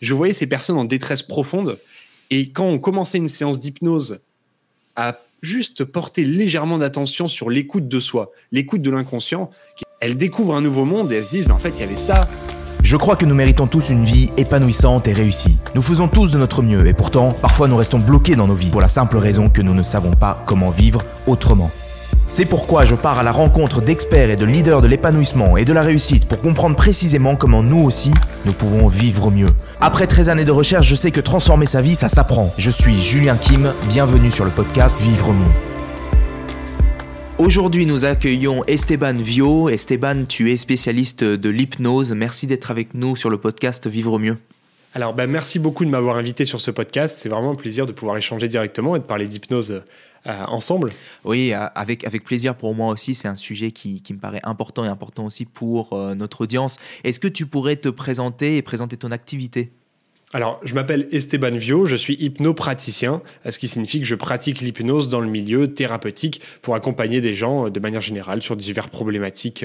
Je 0.00 0.14
voyais 0.14 0.32
ces 0.32 0.46
personnes 0.46 0.78
en 0.78 0.84
détresse 0.84 1.22
profonde. 1.22 1.78
Et 2.30 2.50
quand 2.50 2.66
on 2.66 2.78
commençait 2.78 3.18
une 3.18 3.28
séance 3.28 3.58
d'hypnose 3.60 4.20
à 4.96 5.20
juste 5.42 5.84
porter 5.84 6.24
légèrement 6.24 6.78
d'attention 6.78 7.28
sur 7.28 7.50
l'écoute 7.50 7.88
de 7.88 8.00
soi, 8.00 8.28
l'écoute 8.52 8.82
de 8.82 8.90
l'inconscient, 8.90 9.50
elles 10.00 10.16
découvrent 10.16 10.54
un 10.54 10.60
nouveau 10.60 10.84
monde 10.84 11.12
et 11.12 11.16
elles 11.16 11.24
se 11.24 11.30
disent, 11.30 11.46
mais 11.48 11.54
en 11.54 11.58
fait, 11.58 11.72
il 11.76 11.80
y 11.80 11.84
avait 11.84 11.96
ça. 11.96 12.28
Je 12.82 12.96
crois 12.96 13.16
que 13.16 13.26
nous 13.26 13.34
méritons 13.34 13.66
tous 13.66 13.90
une 13.90 14.04
vie 14.04 14.30
épanouissante 14.36 15.08
et 15.08 15.12
réussie. 15.12 15.58
Nous 15.74 15.82
faisons 15.82 16.08
tous 16.08 16.30
de 16.30 16.38
notre 16.38 16.62
mieux 16.62 16.86
et 16.86 16.94
pourtant, 16.94 17.32
parfois 17.32 17.68
nous 17.68 17.76
restons 17.76 17.98
bloqués 17.98 18.36
dans 18.36 18.46
nos 18.46 18.54
vies 18.54 18.70
pour 18.70 18.80
la 18.80 18.88
simple 18.88 19.18
raison 19.18 19.48
que 19.48 19.60
nous 19.60 19.74
ne 19.74 19.82
savons 19.82 20.12
pas 20.12 20.42
comment 20.46 20.70
vivre 20.70 21.04
autrement. 21.26 21.70
C'est 22.30 22.44
pourquoi 22.44 22.84
je 22.84 22.94
pars 22.94 23.18
à 23.18 23.22
la 23.22 23.32
rencontre 23.32 23.80
d'experts 23.80 24.28
et 24.28 24.36
de 24.36 24.44
leaders 24.44 24.82
de 24.82 24.86
l'épanouissement 24.86 25.56
et 25.56 25.64
de 25.64 25.72
la 25.72 25.80
réussite 25.80 26.28
pour 26.28 26.42
comprendre 26.42 26.76
précisément 26.76 27.36
comment 27.36 27.62
nous 27.62 27.82
aussi, 27.82 28.12
nous 28.44 28.52
pouvons 28.52 28.86
vivre 28.86 29.30
mieux. 29.30 29.48
Après 29.80 30.06
13 30.06 30.28
années 30.28 30.44
de 30.44 30.50
recherche, 30.50 30.86
je 30.86 30.94
sais 30.94 31.10
que 31.10 31.20
transformer 31.20 31.64
sa 31.64 31.80
vie, 31.80 31.94
ça 31.94 32.10
s'apprend. 32.10 32.52
Je 32.58 32.70
suis 32.70 33.00
Julien 33.00 33.38
Kim, 33.38 33.72
bienvenue 33.88 34.30
sur 34.30 34.44
le 34.44 34.50
podcast 34.50 35.00
Vivre 35.00 35.32
mieux. 35.32 35.50
Aujourd'hui, 37.38 37.86
nous 37.86 38.04
accueillons 38.04 38.62
Esteban 38.66 39.14
Vio. 39.14 39.70
Esteban, 39.70 40.26
tu 40.28 40.52
es 40.52 40.58
spécialiste 40.58 41.24
de 41.24 41.48
l'hypnose. 41.48 42.12
Merci 42.12 42.46
d'être 42.46 42.70
avec 42.70 42.92
nous 42.92 43.16
sur 43.16 43.30
le 43.30 43.38
podcast 43.38 43.86
Vivre 43.86 44.18
mieux. 44.18 44.36
Alors, 44.94 45.14
ben, 45.14 45.30
merci 45.30 45.58
beaucoup 45.58 45.86
de 45.86 45.90
m'avoir 45.90 46.16
invité 46.16 46.44
sur 46.44 46.60
ce 46.60 46.70
podcast. 46.70 47.16
C'est 47.18 47.28
vraiment 47.30 47.52
un 47.52 47.54
plaisir 47.54 47.86
de 47.86 47.92
pouvoir 47.92 48.18
échanger 48.18 48.48
directement 48.48 48.96
et 48.96 48.98
de 48.98 49.04
parler 49.04 49.26
d'hypnose 49.26 49.82
euh, 50.26 50.44
ensemble. 50.46 50.90
Oui, 51.24 51.52
euh, 51.52 51.66
avec, 51.74 52.04
avec 52.04 52.24
plaisir 52.24 52.54
pour 52.54 52.74
moi 52.74 52.92
aussi. 52.92 53.14
C'est 53.14 53.28
un 53.28 53.36
sujet 53.36 53.70
qui, 53.70 54.02
qui, 54.02 54.12
me 54.12 54.18
paraît 54.18 54.40
important 54.42 54.84
et 54.84 54.88
important 54.88 55.26
aussi 55.26 55.44
pour 55.44 55.92
euh, 55.92 56.14
notre 56.14 56.42
audience. 56.42 56.76
Est-ce 57.04 57.20
que 57.20 57.28
tu 57.28 57.46
pourrais 57.46 57.76
te 57.76 57.88
présenter 57.88 58.56
et 58.56 58.62
présenter 58.62 58.96
ton 58.96 59.10
activité? 59.10 59.70
Alors, 60.34 60.60
je 60.62 60.74
m'appelle 60.74 61.08
Esteban 61.10 61.56
Vio, 61.56 61.86
je 61.86 61.96
suis 61.96 62.14
hypnopraticien, 62.22 63.22
ce 63.48 63.58
qui 63.58 63.66
signifie 63.66 63.98
que 63.98 64.04
je 64.04 64.14
pratique 64.14 64.60
l'hypnose 64.60 65.08
dans 65.08 65.20
le 65.20 65.28
milieu 65.28 65.72
thérapeutique 65.72 66.42
pour 66.60 66.74
accompagner 66.74 67.22
des 67.22 67.32
gens 67.32 67.70
de 67.70 67.80
manière 67.80 68.02
générale 68.02 68.42
sur 68.42 68.54
diverses 68.54 68.90
problématiques. 68.90 69.64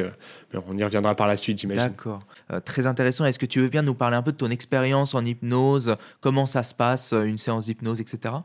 On 0.53 0.77
y 0.77 0.83
reviendra 0.85 1.15
par 1.15 1.27
la 1.27 1.35
suite, 1.35 1.59
j'imagine. 1.59 1.83
D'accord. 1.83 2.21
très 2.63 2.87
intéressant. 2.87 3.25
Est-ce 3.25 3.39
que 3.39 3.45
tu 3.45 3.59
veux 3.59 3.67
bien 3.67 3.81
nous 3.81 3.93
parler 3.93 4.15
un 4.15 4.21
peu 4.21 4.31
de 4.31 4.37
ton 4.37 4.51
expérience 4.51 5.13
en 5.15 5.25
hypnose? 5.25 5.97
Comment 6.21 6.45
ça 6.45 6.63
se 6.63 6.73
passe, 6.73 7.11
une 7.11 7.37
séance 7.37 7.65
d'hypnose, 7.65 7.99
etc. 7.99 8.35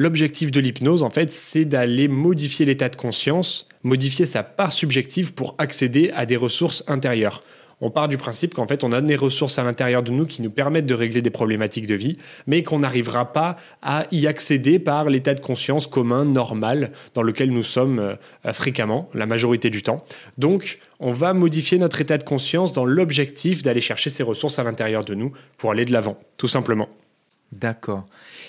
L'objectif 0.00 0.52
de 0.52 0.60
l'hypnose, 0.60 1.02
en 1.02 1.10
fait, 1.10 1.32
c'est 1.32 1.64
d'aller 1.64 2.06
modifier 2.06 2.64
l'état 2.64 2.88
de 2.88 2.94
conscience, 2.94 3.68
modifier 3.82 4.26
sa 4.26 4.44
part 4.44 4.72
subjective 4.72 5.34
pour 5.34 5.56
accéder 5.58 6.12
à 6.14 6.24
des 6.24 6.36
ressources 6.36 6.84
intérieures. 6.86 7.42
On 7.80 7.90
part 7.90 8.06
du 8.06 8.16
principe 8.16 8.54
qu'en 8.54 8.68
fait, 8.68 8.84
on 8.84 8.92
a 8.92 9.00
des 9.00 9.16
ressources 9.16 9.58
à 9.58 9.64
l'intérieur 9.64 10.04
de 10.04 10.12
nous 10.12 10.24
qui 10.24 10.40
nous 10.40 10.50
permettent 10.50 10.86
de 10.86 10.94
régler 10.94 11.20
des 11.20 11.30
problématiques 11.30 11.88
de 11.88 11.96
vie, 11.96 12.16
mais 12.46 12.62
qu'on 12.62 12.78
n'arrivera 12.78 13.32
pas 13.32 13.56
à 13.82 14.04
y 14.12 14.28
accéder 14.28 14.78
par 14.78 15.10
l'état 15.10 15.34
de 15.34 15.40
conscience 15.40 15.88
commun, 15.88 16.24
normal, 16.24 16.92
dans 17.14 17.22
lequel 17.22 17.50
nous 17.50 17.64
sommes 17.64 17.98
euh, 17.98 18.52
fréquemment, 18.52 19.10
la 19.14 19.26
majorité 19.26 19.68
du 19.68 19.82
temps. 19.82 20.04
Donc, 20.38 20.78
on 21.00 21.12
va 21.12 21.32
modifier 21.32 21.76
notre 21.76 22.00
état 22.00 22.18
de 22.18 22.24
conscience 22.24 22.72
dans 22.72 22.84
l'objectif 22.84 23.64
d'aller 23.64 23.80
chercher 23.80 24.10
ces 24.10 24.22
ressources 24.22 24.60
à 24.60 24.62
l'intérieur 24.62 25.04
de 25.04 25.16
nous 25.16 25.32
pour 25.56 25.72
aller 25.72 25.84
de 25.84 25.92
l'avant, 25.92 26.20
tout 26.36 26.48
simplement. 26.48 26.88
D'accord. 27.52 28.06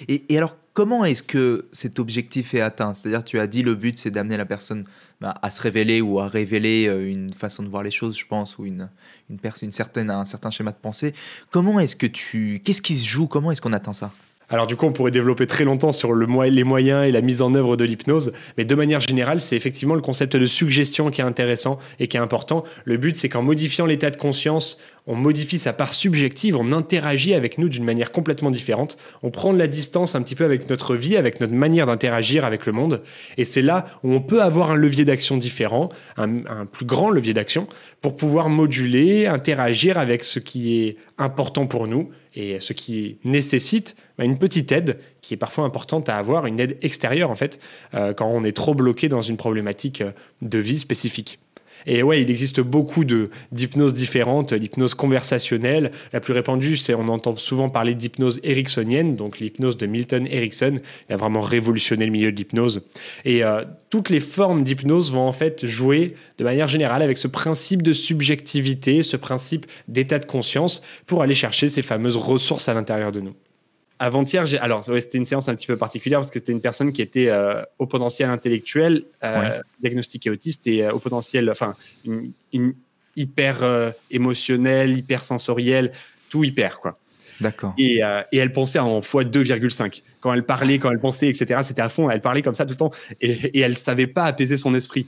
Et, 0.08 0.23
alors, 0.36 0.58
comment 0.73 1.05
est-ce 1.05 1.23
que 1.23 1.67
cet 1.72 2.00
objectif 2.00 2.53
est 2.53 2.61
atteint? 2.61 2.94
C'est-à-dire, 2.94 3.23
tu 3.23 3.39
as 3.39 3.47
dit 3.47 3.64
le 3.64 3.75
but, 3.75 3.97
c'est 3.97 4.11
d'amener 4.11 4.38
la 4.38 4.45
personne 4.45 4.83
bah, 5.22 5.36
à 5.42 5.52
se 5.52 5.61
révéler 5.61 6.02
ou 6.02 6.19
à 6.19 6.28
révéler 6.28 6.88
euh, 6.88 7.09
une 7.09 7.31
façon 7.31 7.64
de 7.64 7.70
voir 7.70 7.83
les 7.83 7.92
choses, 7.92 8.17
je 8.17 8.25
pense, 8.25 8.58
ou 8.58 8.66
une, 8.66 8.89
une, 9.30 9.72
certaine, 9.72 10.09
un 10.09 10.25
certain 10.25 10.52
schéma 10.52 10.72
de 10.72 10.77
pensée. 10.81 11.14
Comment 11.52 11.80
est-ce 11.80 11.95
que 11.95 12.08
tu... 12.08 12.61
Qu'est-ce 12.64 12.81
qui 12.81 12.95
se 12.95 13.08
joue? 13.08 13.27
Comment 13.27 13.52
est-ce 13.52 13.61
qu'on 13.61 13.73
atteint 13.73 13.94
ça? 13.94 14.11
Alors 14.52 14.66
du 14.66 14.75
coup, 14.75 14.88
on 14.88 14.92
pourrait 14.92 15.11
développer 15.11 15.45
très 15.45 15.64
longtemps 15.64 15.92
sur 15.92 16.11
le, 16.11 16.25
les 16.45 16.64
moyens 16.64 17.08
et 17.08 17.11
la 17.11 17.22
mise 17.22 17.42
en 17.42 17.53
œuvre 17.53 17.77
de 17.77 17.86
l'hypnose, 17.86 18.33
mais 18.58 18.66
de 18.66 18.73
manière 18.73 19.00
générale, 19.00 19.42
c'est 19.42 19.55
effectivement 19.55 19.94
le 19.94 20.02
concept 20.02 20.36
de 20.36 20.45
suggestion 20.47 21.11
qui 21.11 21.21
est 21.21 21.23
intéressant 21.23 21.77
et 21.99 22.08
qui 22.08 22.17
est 22.17 22.20
important. 22.20 22.64
Le 22.83 22.98
but, 22.98 23.15
c'est 23.15 23.30
qu'en 23.30 23.43
modifiant 23.43 23.86
l'état 23.86 24.09
de 24.09 24.17
conscience, 24.17 24.80
on 25.09 25.15
modifie 25.15 25.58
sa 25.58 25.73
part 25.73 25.93
subjective, 25.93 26.55
on 26.55 26.71
interagit 26.71 27.33
avec 27.33 27.58
nous 27.58 27.67
d'une 27.67 27.83
manière 27.83 28.11
complètement 28.11 28.52
différente, 28.52 28.95
on 29.23 29.31
prend 29.31 29.53
de 29.53 29.58
la 29.58 29.67
distance 29.67 30.14
un 30.14 30.21
petit 30.21 30.36
peu 30.36 30.45
avec 30.45 30.70
notre 30.70 30.95
vie, 30.95 31.17
avec 31.17 31.42
notre 31.42 31.53
manière 31.53 31.87
d'interagir 31.87 32.45
avec 32.45 32.67
le 32.67 32.73
monde, 32.73 33.02
et 33.36 33.43
c'est 33.43 33.64
là 33.64 33.87
où 34.03 34.14
on 34.14 34.21
peut 34.21 34.43
avoir 34.43 34.70
un 34.70 34.75
levier 34.75 35.05
d'action 35.05 35.36
différent, 35.36 35.89
un, 36.15 36.65
plus 36.71 36.86
grand 36.86 37.09
levier 37.09 37.33
d'action, 37.33 37.67
pour 38.02 38.15
pouvoir 38.15 38.49
moduler, 38.49 39.25
interagir 39.25 39.97
avec 39.97 40.23
ce 40.23 40.37
qui 40.37 40.83
est 40.83 40.97
important 41.17 41.65
pour 41.65 41.87
nous 41.87 42.11
et 42.36 42.59
ce 42.59 42.73
qui 42.73 43.17
nécessite 43.23 43.95
bah, 44.20 44.26
une 44.26 44.37
petite 44.37 44.71
aide 44.71 44.99
qui 45.21 45.33
est 45.33 45.37
parfois 45.37 45.65
importante 45.65 46.08
à 46.08 46.17
avoir, 46.17 46.45
une 46.45 46.59
aide 46.59 46.77
extérieure 46.81 47.31
en 47.31 47.36
fait, 47.36 47.59
euh, 47.95 48.14
quand 48.14 48.27
on 48.27 48.43
est 48.43 48.55
trop 48.55 48.76
bloqué 48.76 49.09
dans 49.09 49.21
une 49.21 49.37
problématique 49.37 50.03
de 50.43 50.59
vie 50.59 50.77
spécifique. 50.77 51.39
Et 51.86 52.04
ouais, 52.04 52.22
il 52.22 52.30
existe 52.30 52.62
beaucoup 52.62 53.06
de 53.06 53.30
d'hypnoses 53.52 53.94
différentes, 53.94 54.52
l'hypnose 54.52 54.94
conversationnelle, 54.94 55.92
la 56.14 56.20
plus 56.20 56.34
répandue, 56.34 56.78
c'est 56.78 56.94
on 56.94 57.08
entend 57.08 57.36
souvent 57.38 57.70
parler 57.70 57.95
d'hypnose 57.95 58.40
ericksonienne, 58.44 59.16
donc 59.16 59.40
l'hypnose 59.40 59.78
de 59.78 59.86
Milton 59.86 60.28
Erickson, 60.30 60.80
il 61.10 61.14
a 61.14 61.18
vraiment 61.18 61.42
révolutionné 61.42 62.06
le 62.06 62.12
milieu 62.12 62.32
de 62.32 62.38
l'hypnose. 62.38 62.88
Et 63.26 63.44
euh, 63.44 63.64
toutes 63.89 64.10
les 64.10 64.20
formes 64.20 64.64
d'hypnose 64.64 65.12
vont 65.12 65.28
en 65.28 65.34
fait 65.34 65.66
jouer 65.66 66.16
de 66.38 66.44
manière 66.44 66.68
générale 66.68 67.02
avec 67.02 67.18
ce 67.18 67.28
principe 67.28 67.82
de 67.82 67.94
subjectivité, 67.94 69.04
ce 69.04 69.18
principe 69.18 69.66
d'état 69.88 70.20
de 70.20 70.26
conscience 70.26 70.82
pour 71.06 71.22
aller 71.22 71.34
chercher 71.34 71.70
ces 71.70 71.82
fameuses 71.82 72.18
ressources 72.18 72.70
à 72.70 72.73
l'intérieur 72.73 73.12
de 73.12 73.22
nous. 73.22 73.36
Avant-hier, 74.02 74.45
alors 74.61 74.86
c'était 74.86 75.17
une 75.17 75.26
séance 75.26 75.49
un 75.49 75.55
petit 75.55 75.67
peu 75.67 75.76
particulière 75.76 76.20
parce 76.20 76.32
que 76.32 76.39
c'était 76.39 76.54
une 76.54 76.61
personne 76.61 76.93
qui 76.93 77.02
était 77.02 77.27
euh, 77.27 77.61
au 77.80 77.86
potentiel 77.86 78.30
intellectuel, 78.30 79.04
euh, 79.26 79.60
diagnostiquée 79.82 80.30
autiste 80.30 80.67
et 80.67 80.86
euh, 80.86 80.93
au 80.93 80.99
potentiel, 80.99 81.49
enfin, 81.52 81.76
une, 82.05 82.73
hyper 83.17 83.93
émotionnelle, 84.09 84.98
hyper 84.98 85.26
sensorielle, 85.26 85.92
tout 86.30 86.45
hyper 86.45 86.80
quoi. 86.80 86.98
D'accord. 87.42 87.73
Et, 87.77 88.02
et, 88.32 88.38
elle 88.38 88.52
pensait 88.54 88.80
en 88.80 89.02
fois 89.02 89.23
2,5. 89.23 90.02
Quand 90.21 90.33
elle 90.33 90.43
parlait, 90.43 90.77
quand 90.77 90.92
elle 90.92 90.99
pensait, 90.99 91.27
etc., 91.27 91.61
c'était 91.64 91.82
à 91.82 91.89
fond. 91.89 92.09
Elle 92.09 92.21
parlait 92.21 92.42
comme 92.42 92.55
ça 92.55 92.65
tout 92.65 92.71
le 92.71 92.77
temps 92.77 92.92
et, 93.20 93.32
et 93.32 93.59
elle 93.59 93.77
savait 93.77 94.08
pas 94.08 94.26
apaiser 94.26 94.58
son 94.58 94.73
esprit. 94.73 95.08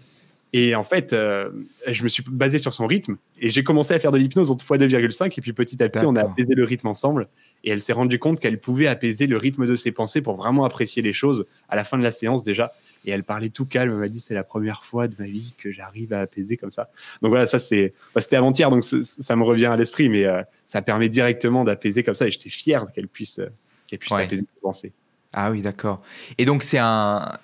Et 0.53 0.75
en 0.75 0.83
fait, 0.83 1.11
je 1.13 2.03
me 2.03 2.09
suis 2.09 2.23
basé 2.27 2.59
sur 2.59 2.73
son 2.73 2.85
rythme 2.85 3.17
et 3.39 3.49
j'ai 3.49 3.63
commencé 3.63 3.93
à 3.93 3.99
faire 3.99 4.11
de 4.11 4.17
l'hypnose 4.17 4.51
en 4.51 4.57
fois 4.57 4.77
2,5 4.77 5.33
et 5.37 5.41
puis 5.41 5.53
petit 5.53 5.81
à 5.81 5.87
petit, 5.87 6.05
on 6.05 6.15
a 6.15 6.21
apaisé 6.23 6.53
le 6.55 6.65
rythme 6.65 6.87
ensemble. 6.87 7.29
Et 7.63 7.69
elle 7.69 7.81
s'est 7.81 7.93
rendue 7.93 8.19
compte 8.19 8.39
qu'elle 8.39 8.59
pouvait 8.59 8.87
apaiser 8.87 9.27
le 9.27 9.37
rythme 9.37 9.65
de 9.65 9.75
ses 9.75 9.91
pensées 9.91 10.21
pour 10.21 10.35
vraiment 10.35 10.65
apprécier 10.65 11.01
les 11.01 11.13
choses 11.13 11.45
à 11.69 11.75
la 11.75 11.83
fin 11.83 11.97
de 11.97 12.03
la 12.03 12.11
séance 12.11 12.43
déjà. 12.43 12.73
Et 13.05 13.11
elle 13.11 13.23
parlait 13.23 13.49
tout 13.49 13.65
calme. 13.65 13.91
Elle 13.91 13.97
m'a 13.97 14.09
dit 14.09 14.19
c'est 14.19 14.33
la 14.33 14.43
première 14.43 14.83
fois 14.83 15.07
de 15.07 15.15
ma 15.19 15.25
vie 15.25 15.53
que 15.57 15.71
j'arrive 15.71 16.13
à 16.13 16.21
apaiser 16.21 16.57
comme 16.57 16.71
ça. 16.71 16.89
Donc 17.21 17.29
voilà, 17.29 17.47
ça 17.47 17.59
c'est, 17.59 17.93
bah, 18.13 18.21
c'était 18.21 18.35
avant-hier, 18.35 18.69
donc 18.69 18.83
ça 18.83 19.35
me 19.35 19.43
revient 19.43 19.67
à 19.67 19.77
l'esprit, 19.77 20.09
mais 20.09 20.25
euh, 20.25 20.41
ça 20.67 20.81
permet 20.81 21.09
directement 21.09 21.63
d'apaiser 21.63 22.03
comme 22.03 22.15
ça. 22.15 22.27
Et 22.27 22.31
j'étais 22.31 22.49
fier 22.49 22.85
qu'elle 22.93 23.07
puisse, 23.07 23.39
euh, 23.39 23.49
qu'elle 23.87 23.99
puisse 23.99 24.13
apaiser 24.13 24.41
ses 24.41 24.61
pensées. 24.61 24.91
Ah 25.33 25.51
oui, 25.51 25.61
d'accord. 25.61 26.01
Et 26.37 26.45
donc 26.45 26.63
c'est 26.63 26.77
un, 26.77 27.37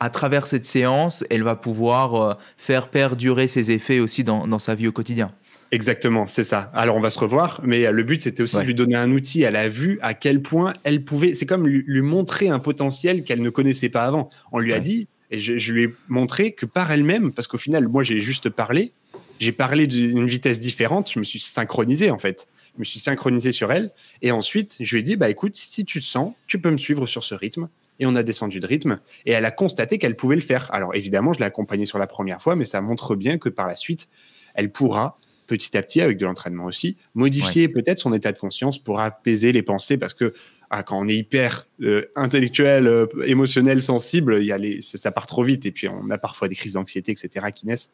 à 0.00 0.10
travers 0.10 0.46
cette 0.46 0.64
séance, 0.64 1.24
elle 1.28 1.42
va 1.42 1.56
pouvoir 1.56 2.14
euh, 2.14 2.34
faire 2.56 2.88
perdurer 2.88 3.48
ses 3.48 3.72
effets 3.72 3.98
aussi 3.98 4.22
dans, 4.22 4.46
dans 4.46 4.60
sa 4.60 4.74
vie 4.74 4.86
au 4.86 4.92
quotidien. 4.92 5.28
Exactement, 5.74 6.28
c'est 6.28 6.44
ça. 6.44 6.70
Alors 6.72 6.94
on 6.94 7.00
va 7.00 7.10
se 7.10 7.18
revoir, 7.18 7.60
mais 7.64 7.90
le 7.90 8.02
but 8.04 8.22
c'était 8.22 8.44
aussi 8.44 8.56
de 8.56 8.62
lui 8.62 8.74
donner 8.76 8.94
un 8.94 9.10
outil. 9.10 9.42
Elle 9.42 9.56
a 9.56 9.68
vu 9.68 9.98
à 10.02 10.14
quel 10.14 10.40
point 10.40 10.72
elle 10.84 11.02
pouvait. 11.02 11.34
C'est 11.34 11.46
comme 11.46 11.66
lui, 11.66 12.00
montrer 12.00 12.48
un 12.48 12.60
potentiel 12.60 13.24
qu'elle 13.24 13.42
ne 13.42 13.50
connaissait 13.50 13.88
pas 13.88 14.04
avant. 14.04 14.30
On 14.52 14.60
lui 14.60 14.72
a 14.72 14.78
dit, 14.78 15.08
et 15.32 15.40
je, 15.40 15.72
lui 15.72 15.84
ai 15.84 15.94
montré 16.06 16.52
que 16.52 16.64
par 16.64 16.92
elle-même, 16.92 17.32
parce 17.32 17.48
qu'au 17.48 17.58
final, 17.58 17.88
moi 17.88 18.04
j'ai 18.04 18.20
juste 18.20 18.50
parlé, 18.50 18.92
j'ai 19.40 19.50
parlé 19.50 19.88
d'une 19.88 20.26
vitesse 20.26 20.60
différente, 20.60 21.10
je 21.10 21.18
me 21.18 21.24
suis 21.24 21.40
synchronisé 21.40 22.12
en 22.12 22.18
fait. 22.18 22.46
Je 22.74 22.80
me 22.80 22.84
suis 22.84 23.00
synchronisé 23.00 23.52
sur 23.52 23.72
elle, 23.72 23.92
et 24.22 24.32
ensuite 24.32 24.76
je 24.80 24.94
lui 24.94 25.00
ai 25.00 25.02
dit, 25.02 25.16
bah 25.16 25.30
écoute, 25.30 25.56
si 25.56 25.84
tu 25.84 26.00
te 26.00 26.04
sens, 26.04 26.34
tu 26.46 26.60
peux 26.60 26.70
me 26.70 26.76
suivre 26.76 27.06
sur 27.06 27.22
ce 27.22 27.34
rythme. 27.34 27.68
Et 28.00 28.06
on 28.06 28.16
a 28.16 28.24
descendu 28.24 28.58
de 28.58 28.66
rythme, 28.66 28.98
et 29.24 29.30
elle 29.30 29.44
a 29.44 29.52
constaté 29.52 29.98
qu'elle 29.98 30.16
pouvait 30.16 30.34
le 30.34 30.42
faire. 30.42 30.68
Alors 30.74 30.96
évidemment, 30.96 31.32
je 31.32 31.38
l'ai 31.38 31.44
accompagnée 31.44 31.86
sur 31.86 31.98
la 31.98 32.08
première 32.08 32.42
fois, 32.42 32.56
mais 32.56 32.64
ça 32.64 32.80
montre 32.80 33.14
bien 33.14 33.38
que 33.38 33.48
par 33.48 33.68
la 33.68 33.76
suite, 33.76 34.08
elle 34.54 34.72
pourra 34.72 35.18
petit 35.46 35.76
à 35.76 35.82
petit, 35.82 36.00
avec 36.00 36.16
de 36.16 36.24
l'entraînement 36.24 36.64
aussi, 36.64 36.96
modifier 37.14 37.68
peut-être 37.68 37.98
son 37.98 38.12
état 38.12 38.32
de 38.32 38.38
conscience 38.38 38.78
pour 38.78 39.00
apaiser 39.00 39.52
les 39.52 39.62
pensées, 39.62 39.96
parce 39.96 40.14
que 40.14 40.34
ah, 40.70 40.82
quand 40.82 40.98
on 40.98 41.08
est 41.08 41.16
hyper 41.16 41.66
euh, 41.82 42.02
intellectuel, 42.16 42.86
euh, 42.86 43.06
émotionnel, 43.26 43.82
sensible, 43.82 44.42
y 44.42 44.52
a 44.52 44.58
les, 44.58 44.80
ça, 44.80 45.12
part 45.12 45.26
trop 45.26 45.44
vite, 45.44 45.66
et 45.66 45.70
puis 45.70 45.88
on 45.88 46.10
a 46.10 46.18
parfois 46.18 46.48
des 46.48 46.54
crises 46.54 46.72
d'anxiété, 46.72 47.12
etc., 47.12 47.46
qui 47.54 47.66
naissent. 47.66 47.92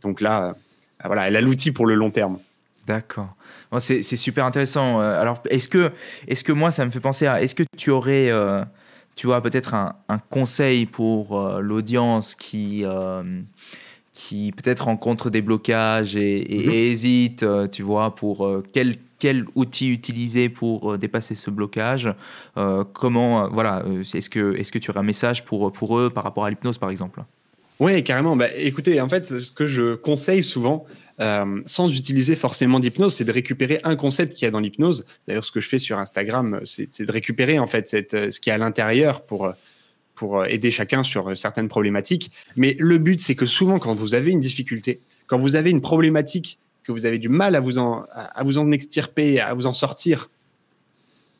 Donc 0.00 0.20
là, 0.20 0.48
euh, 0.48 0.52
voilà, 1.04 1.28
elle 1.28 1.36
a 1.36 1.40
l'outil 1.40 1.72
pour 1.72 1.86
le 1.86 1.94
long 1.94 2.10
terme. 2.10 2.38
D'accord. 2.86 3.34
c'est 3.78 4.02
super 4.02 4.44
intéressant. 4.44 5.00
Alors, 5.00 5.42
est-ce 5.50 5.68
que, 5.68 5.92
est 6.28 6.34
-ce 6.34 6.44
que 6.44 6.52
moi, 6.52 6.70
ça 6.70 6.84
me 6.84 6.90
fait 6.90 7.00
penser 7.00 7.26
à, 7.26 7.42
est-ce 7.42 7.54
que 7.54 7.64
tu 7.76 7.90
aurais, 7.90 8.30
tu 9.16 9.26
vois, 9.26 9.40
peut-être 9.42 9.74
un, 9.74 9.96
un, 10.08 10.18
conseil 10.18 10.86
pour 10.86 11.38
l'audience 11.60 12.34
qui 12.34 12.84
qui 14.14 14.52
peut-être 14.52 14.84
rencontrent 14.84 15.28
des 15.28 15.42
blocages 15.42 16.14
et, 16.16 16.54
et 16.54 16.66
Mhm. 16.66 16.72
hésitent, 16.72 17.42
euh, 17.42 17.66
tu 17.66 17.82
vois, 17.82 18.14
pour 18.14 18.46
euh, 18.46 18.62
quel, 18.72 18.96
quel 19.18 19.44
outil 19.56 19.90
utiliser 19.90 20.48
pour 20.48 20.92
euh, 20.92 20.98
dépasser 20.98 21.34
ce 21.34 21.50
blocage. 21.50 22.08
Euh, 22.56 22.84
comment, 22.92 23.44
euh, 23.44 23.48
voilà, 23.52 23.82
euh, 23.84 24.02
est-ce 24.02 24.30
que, 24.30 24.54
est 24.54 24.70
que 24.70 24.78
tu 24.78 24.90
aurais 24.92 25.00
un 25.00 25.02
message 25.02 25.44
pour, 25.44 25.72
pour 25.72 25.98
eux 25.98 26.10
par 26.10 26.22
rapport 26.22 26.44
à 26.44 26.50
l'hypnose, 26.50 26.78
par 26.78 26.90
exemple? 26.90 27.24
Ouais, 27.80 28.04
carrément. 28.04 28.36
Bah, 28.36 28.46
écoutez, 28.56 29.00
en 29.00 29.08
fait, 29.08 29.26
ce 29.26 29.50
que 29.50 29.66
je 29.66 29.96
conseille 29.96 30.44
souvent, 30.44 30.86
euh, 31.20 31.62
sans 31.66 31.92
utiliser 31.94 32.36
forcément 32.36 32.80
d'hypnose, 32.80 33.14
c'est 33.14 33.24
de 33.24 33.32
récupérer 33.32 33.80
un 33.84 33.96
concept 33.96 34.34
qu'il 34.34 34.44
y 34.44 34.48
a 34.48 34.50
dans 34.50 34.60
l'hypnose. 34.60 35.04
D'ailleurs, 35.26 35.44
ce 35.44 35.52
que 35.52 35.60
je 35.60 35.68
fais 35.68 35.78
sur 35.78 35.98
Instagram, 35.98 36.60
c'est 36.64 36.88
c'est 36.90 37.06
de 37.06 37.12
récupérer 37.12 37.58
en 37.58 37.66
fait 37.66 37.88
cette, 37.88 38.14
euh, 38.14 38.30
ce 38.30 38.40
qu'il 38.40 38.50
y 38.50 38.52
a 38.52 38.54
à 38.54 38.58
l'intérieur 38.58 39.22
pour, 39.22 39.46
euh, 39.46 39.52
pour 40.14 40.40
euh, 40.40 40.46
aider 40.46 40.70
chacun 40.70 41.02
sur 41.02 41.30
euh, 41.30 41.34
certaines 41.34 41.68
problématiques. 41.68 42.30
Mais 42.56 42.76
le 42.78 42.98
but, 42.98 43.20
c'est 43.20 43.34
que 43.34 43.46
souvent, 43.46 43.78
quand 43.78 43.94
vous 43.94 44.14
avez 44.14 44.30
une 44.30 44.40
difficulté, 44.40 45.00
quand 45.26 45.38
vous 45.38 45.56
avez 45.56 45.70
une 45.70 45.80
problématique, 45.80 46.58
que 46.82 46.92
vous 46.92 47.06
avez 47.06 47.18
du 47.18 47.30
mal 47.30 47.54
à 47.56 47.60
vous 47.60 47.78
en, 47.78 48.04
à 48.12 48.42
vous 48.42 48.58
en 48.58 48.70
extirper, 48.70 49.40
à 49.40 49.54
vous 49.54 49.66
en 49.66 49.72
sortir, 49.72 50.28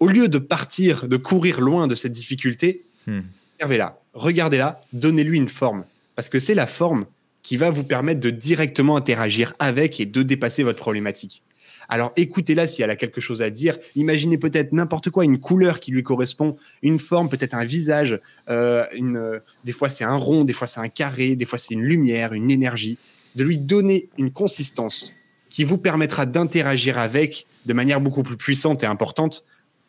au 0.00 0.08
lieu 0.08 0.28
de 0.28 0.38
partir, 0.38 1.06
de 1.06 1.16
courir 1.18 1.60
loin 1.60 1.86
de 1.86 1.94
cette 1.94 2.12
difficulté, 2.12 2.84
Hmm. 3.06 3.20
observez-la, 3.56 3.98
regardez-la, 4.14 4.80
donnez-lui 4.92 5.36
une 5.36 5.48
forme. 5.48 5.84
Parce 6.16 6.28
que 6.28 6.38
c'est 6.38 6.54
la 6.54 6.66
forme 6.66 7.06
qui 7.44 7.56
va 7.56 7.70
vous 7.70 7.84
permettre 7.84 8.18
de 8.18 8.30
directement 8.30 8.96
interagir 8.96 9.54
avec 9.60 10.00
et 10.00 10.06
de 10.06 10.22
dépasser 10.24 10.64
votre 10.64 10.80
problématique. 10.80 11.44
Alors 11.88 12.12
écoutez-la 12.16 12.66
si 12.66 12.82
elle 12.82 12.90
a 12.90 12.96
quelque 12.96 13.20
chose 13.20 13.42
à 13.42 13.50
dire. 13.50 13.78
Imaginez 13.94 14.38
peut-être 14.38 14.72
n'importe 14.72 15.10
quoi, 15.10 15.24
une 15.24 15.38
couleur 15.38 15.78
qui 15.78 15.92
lui 15.92 16.02
correspond, 16.02 16.56
une 16.82 16.98
forme, 16.98 17.28
peut-être 17.28 17.54
un 17.54 17.66
visage. 17.66 18.18
euh, 18.48 18.84
euh, 18.94 19.38
des 19.64 19.72
fois 19.72 19.90
c'est 19.90 20.04
un 20.04 20.16
rond, 20.16 20.44
des 20.44 20.54
fois 20.54 20.66
c'est 20.66 20.80
un 20.80 20.88
carré, 20.88 21.36
des 21.36 21.44
fois 21.44 21.58
c'est 21.58 21.74
une 21.74 21.82
lumière, 21.82 22.32
une 22.32 22.50
énergie. 22.50 22.98
De 23.36 23.44
lui 23.44 23.58
donner 23.58 24.08
une 24.16 24.30
consistance 24.30 25.12
qui 25.50 25.64
vous 25.64 25.76
permettra 25.76 26.24
d'interagir 26.24 26.98
avec 26.98 27.46
de 27.66 27.72
manière 27.74 28.00
beaucoup 28.00 28.22
plus 28.22 28.36
puissante 28.36 28.82
et 28.82 28.86
importante. 28.86 29.44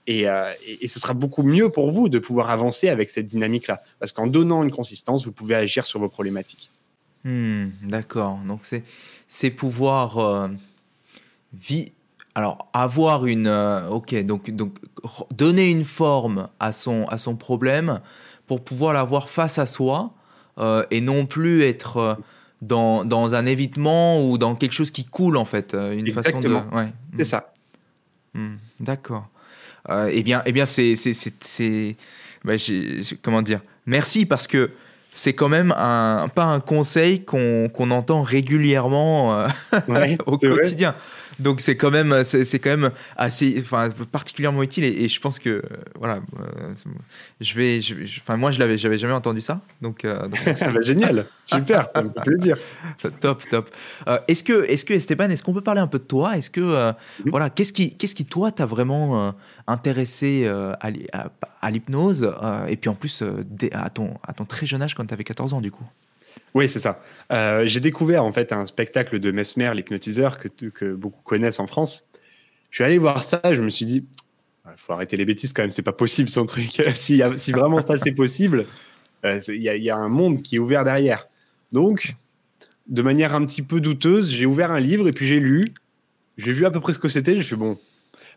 Et, 0.08 0.28
euh, 0.28 0.52
ce 0.86 1.00
sera 1.00 1.14
beaucoup 1.14 1.44
mieux 1.44 1.70
pour 1.70 1.92
vous 1.92 2.10
de 2.10 2.20
pouvoir 2.20 2.50
avancer 2.50 2.90
avec 2.90 3.10
cette 3.10 3.26
dynamique-là. 3.26 3.82
Parce 4.00 4.12
qu'en 4.12 4.28
donnant 4.28 4.64
une 4.64 4.72
consistance, 4.72 5.26
vous 5.26 5.32
pouvez 5.32 5.56
agir 5.56 5.86
sur 5.86 6.00
vos 6.00 6.10
problématiques. 6.10 6.72
Hmm, 7.26 7.70
D'accord. 7.82 8.38
Donc 8.48 8.60
c'est 8.64 8.84
c'est 9.28 9.50
pouvoir 9.50 10.18
euh, 10.20 10.48
vi- 11.60 11.92
alors 12.36 12.68
avoir 12.74 13.26
une 13.26 13.48
euh, 13.48 13.88
ok 13.90 14.24
donc 14.26 14.52
donc 14.52 14.78
donner 15.32 15.70
une 15.70 15.84
forme 15.84 16.50
à 16.60 16.72
son 16.72 17.06
à 17.08 17.18
son 17.18 17.36
problème 17.36 18.00
pour 18.48 18.64
pouvoir 18.64 18.94
l'avoir 18.94 19.30
face 19.30 19.58
à 19.58 19.66
soi 19.66 20.14
euh, 20.60 20.86
et 20.92 21.02
non 21.02 21.26
plus 21.26 21.64
être 21.64 21.98
euh, 21.98 22.14
dans, 22.62 23.04
dans 23.04 23.36
un 23.36 23.46
évitement 23.46 24.24
ou 24.30 24.38
dans 24.38 24.56
quelque 24.56 24.74
chose 24.74 24.92
qui 24.92 25.04
coule 25.06 25.38
en 25.38 25.46
fait 25.46 25.74
une 25.74 26.06
façon 26.14 26.40
de 26.40 26.48
ouais. 26.76 26.94
C'est 27.18 27.26
ça. 27.26 27.52
Hmm, 28.34 28.56
D'accord. 28.80 29.28
Euh, 29.90 30.10
eh 30.12 30.24
bien, 30.24 30.42
eh 30.46 30.52
bien, 30.52 30.66
c'est, 30.66 30.96
c'est, 30.96 31.96
bah, 32.44 32.58
j'ai- 32.58 33.02
comment 33.22 33.42
dire? 33.44 33.62
Merci 33.86 34.26
parce 34.26 34.48
que 34.48 34.72
c'est 35.16 35.34
quand 35.34 35.50
même 35.50 35.74
un, 35.78 36.28
pas 36.34 36.44
un 36.44 36.60
conseil 36.60 37.24
qu'on, 37.24 37.70
qu'on 37.70 37.90
entend 37.90 38.22
régulièrement 38.22 39.40
euh, 39.40 39.48
Ouais, 39.88 40.18
au 40.28 40.38
vrai. 40.38 40.64
Donc 41.40 41.62
c'est 41.62 41.76
quand 41.76 41.92
même, 41.92 42.24
c'est, 42.24 42.60
quand 42.60 42.70
même 42.70 42.92
assez, 43.18 43.56
enfin 43.60 43.90
particulièrement 44.12 44.64
utile 44.64 44.84
et, 44.86 45.04
et 45.04 45.10
je 45.10 45.20
pense 45.20 45.38
que 45.40 45.50
euh, 45.50 45.62
voilà, 46.00 46.16
euh, 46.40 46.74
je 47.42 47.56
vais, 47.56 47.80
enfin 48.20 48.38
moi 48.38 48.52
je 48.52 48.60
l'avais, 48.60 48.78
j'avais 48.78 48.98
jamais 48.98 49.14
entendu 49.14 49.42
ça. 49.42 49.62
Donc, 49.82 50.06
euh, 50.06 50.28
donc 50.28 50.40
bah, 50.46 50.82
génial, 50.82 51.26
super, 51.46 51.88
ça 51.94 52.04
me 52.04 52.10
fait 52.10 52.22
plaisir. 52.24 52.58
top, 53.22 53.44
top. 53.50 53.70
Euh, 54.08 54.20
est-ce 54.28 54.44
que, 54.44 54.64
est-ce 54.66 54.86
que 54.86 54.94
Esteban, 54.94 55.30
est-ce 55.30 55.44
qu'on 55.44 55.54
peut 55.54 55.62
parler 55.62 55.82
un 55.82 55.88
peu 55.88 56.00
de 56.00 56.04
toi? 56.06 56.38
Est-ce 56.38 56.50
que, 56.50 56.62
Mhm. 56.62 56.94
voilà, 57.32 57.50
qu'est-ce 57.50 57.74
qui, 57.74 57.96
qu'est-ce 57.96 58.16
qui 58.16 58.26
toi 58.26 58.52
t'a 58.52 58.66
vraiment 58.66 59.34
intéressé 59.68 60.48
à, 60.80 60.90
l'hy- 60.90 61.08
à- 61.14 61.32
à 61.62 61.72
l'hypnose 61.72 62.32
et 62.68 62.78
puis 62.78 62.90
en 62.90 62.96
plus 62.96 63.24
à 63.74 63.90
ton, 63.90 64.14
à 64.28 64.34
ton 64.34 64.46
très 64.46 64.66
jeune 64.66 64.82
âge 64.82 64.96
quand 64.96 65.06
tu 65.06 65.14
avais 65.14 65.24
14 65.24 65.54
ans 65.54 65.62
du 65.62 65.72
coup? 65.72 65.86
Oui, 66.56 66.70
c'est 66.70 66.80
ça. 66.80 67.02
Euh, 67.32 67.68
j'ai 67.68 67.82
découvert 67.82 68.24
en 68.24 68.32
fait 68.32 68.52
un 68.54 68.66
spectacle 68.66 69.20
de 69.20 69.32
Mesmer, 69.32 69.72
l'hypnotiseur, 69.76 70.40
que, 70.40 70.48
que 70.48 70.94
beaucoup 70.96 71.22
connaissent 71.24 71.60
en 71.60 71.68
France. 71.68 72.10
Je 72.72 72.78
suis 72.78 72.84
allé 72.84 72.98
voir 72.98 73.24
ça, 73.24 73.42
je 73.52 73.62
me 73.62 73.70
suis 73.70 73.86
dit, 73.86 74.06
il 74.66 74.72
faut 74.78 74.94
arrêter 74.94 75.18
les 75.18 75.26
bêtises 75.26 75.54
quand 75.54 75.64
même, 75.64 75.70
c'est 75.72 75.82
pas 75.84 75.94
possible 75.94 76.30
son 76.30 76.46
truc. 76.46 76.82
si, 76.96 77.22
vraiment 77.52 77.82
ça 77.82 77.98
c'est 77.98 78.14
possible, 78.14 78.66
euh, 79.26 79.40
il 79.50 79.62
y, 79.62 79.70
a- 79.70 79.76
il 79.76 79.84
y 79.84 79.90
a 79.90 79.98
un 79.98 80.10
monde 80.10 80.42
qui 80.42 80.56
est 80.56 80.60
ouvert 80.60 80.84
derrière. 80.86 81.28
Donc, 81.74 82.16
de 82.88 83.02
manière 83.02 83.36
un 83.36 83.46
petit 83.46 83.62
peu 83.62 83.82
douteuse, 83.82 84.32
j'ai 84.32 84.46
ouvert 84.46 84.72
un 84.72 84.80
livre 84.80 85.08
et 85.08 85.12
puis 85.12 85.26
j'ai 85.28 85.40
lu. 85.40 85.66
J'ai 86.38 86.52
vu 86.54 86.66
à 86.66 86.72
peu 86.72 86.80
près 86.80 86.94
ce 86.94 87.00
que 87.00 87.10
c'était. 87.10 87.36
J'ai 87.36 87.44
fait 87.44 87.56
bon, 87.56 87.78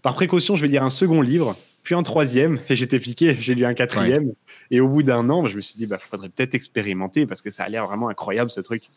par 0.02 0.14
précaution, 0.14 0.56
je 0.56 0.62
vais 0.62 0.68
lire 0.68 0.84
un 0.84 0.90
second 0.90 1.22
livre, 1.22 1.56
puis 1.88 1.94
un 1.94 2.02
troisième, 2.02 2.60
et 2.68 2.76
j'étais 2.76 2.98
piqué. 2.98 3.34
J'ai 3.40 3.54
lu 3.54 3.64
un 3.64 3.72
quatrième. 3.72 4.34
Et 4.70 4.78
au 4.78 4.88
bout 4.88 5.02
d'un 5.02 5.30
an, 5.30 5.46
je 5.46 5.56
me 5.56 5.62
suis 5.62 5.78
dit, 5.78 5.86
bah, 5.86 5.96
faudrait 5.96 6.28
peut-être 6.28 6.54
expérimenter 6.54 7.24
parce 7.24 7.40
que 7.40 7.50
ça 7.50 7.62
a 7.62 7.68
l'air 7.70 7.86
vraiment 7.86 8.10
incroyable 8.10 8.50
ce 8.50 8.60
truc. 8.60 8.90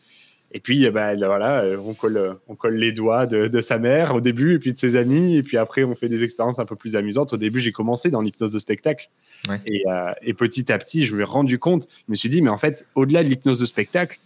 Et 0.52 0.60
puis, 0.60 0.84
euh, 0.84 0.90
bah, 0.90 1.14
là, 1.14 1.26
voilà, 1.26 1.62
euh, 1.62 1.78
on 1.82 1.94
colle, 1.94 2.18
euh, 2.18 2.34
on 2.48 2.54
colle 2.54 2.74
les 2.74 2.92
doigts 2.92 3.24
de, 3.24 3.48
de 3.48 3.60
sa 3.62 3.78
mère 3.78 4.14
au 4.14 4.20
début, 4.20 4.56
et 4.56 4.58
puis 4.58 4.74
de 4.74 4.78
ses 4.78 4.96
amis, 4.96 5.36
et 5.36 5.42
puis 5.42 5.56
après, 5.56 5.84
on 5.84 5.94
fait 5.94 6.10
des 6.10 6.22
expériences 6.22 6.58
un 6.58 6.66
peu 6.66 6.76
plus 6.76 6.94
amusantes. 6.94 7.32
Au 7.32 7.38
début, 7.38 7.60
j'ai 7.60 7.72
commencé 7.72 8.10
dans 8.10 8.20
l'hypnose 8.20 8.52
de 8.52 8.58
spectacle. 8.58 9.08
Ouais. 9.48 9.58
Et, 9.64 9.84
euh, 9.90 10.12
et 10.20 10.34
petit 10.34 10.70
à 10.70 10.76
petit, 10.76 11.06
je 11.06 11.16
me 11.16 11.24
suis 11.24 11.32
rendu 11.32 11.58
compte, 11.58 11.86
je 12.06 12.10
me 12.10 12.14
suis 12.14 12.28
dit, 12.28 12.42
mais 12.42 12.50
en 12.50 12.58
fait, 12.58 12.86
au-delà 12.94 13.24
de 13.24 13.28
l'hypnose 13.30 13.58
de 13.58 13.64
spectacle, 13.64 14.20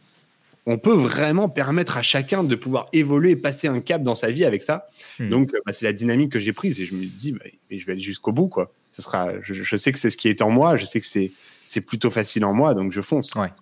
on 0.66 0.78
peut 0.78 0.92
vraiment 0.94 1.48
permettre 1.48 1.96
à 1.96 2.02
chacun 2.02 2.42
de 2.44 2.54
pouvoir 2.56 2.86
évoluer 2.92 3.30
et 3.32 3.36
passer 3.36 3.68
un 3.68 3.80
cap 3.80 4.02
dans 4.02 4.14
sa 4.16 4.30
vie 4.30 4.44
avec 4.44 4.62
ça. 4.62 4.88
Hmm. 5.20 5.28
Donc, 5.30 5.54
euh, 5.54 5.58
bah, 5.64 5.72
c'est 5.72 5.84
la 5.86 5.92
dynamique 5.92 6.32
que 6.32 6.40
j'ai 6.40 6.52
prise 6.52 6.80
et 6.80 6.84
je 6.86 6.94
me 6.94 7.06
dis, 7.06 7.32
bah, 7.32 7.44
je 7.70 7.84
vais 7.86 7.92
aller 7.92 8.02
jusqu'au 8.02 8.32
bout, 8.32 8.48
quoi. 8.48 8.72
Ce 8.92 9.02
sera, 9.02 9.30
je, 9.42 9.54
je 9.54 9.76
sais 9.76 9.92
que 9.92 9.98
c'est 9.98 10.10
ce 10.10 10.16
qui 10.16 10.28
est 10.28 10.42
en 10.42 10.50
moi, 10.50 10.76
je 10.76 10.84
sais 10.84 11.00
que 11.00 11.06
c'est, 11.06 11.30
c'est 11.62 11.80
plutôt 11.82 12.10
facile 12.10 12.44
en 12.44 12.52
moi, 12.54 12.74
donc 12.74 12.92
je 12.92 13.00
fonce. 13.00 13.34
Ouais. 13.34 13.52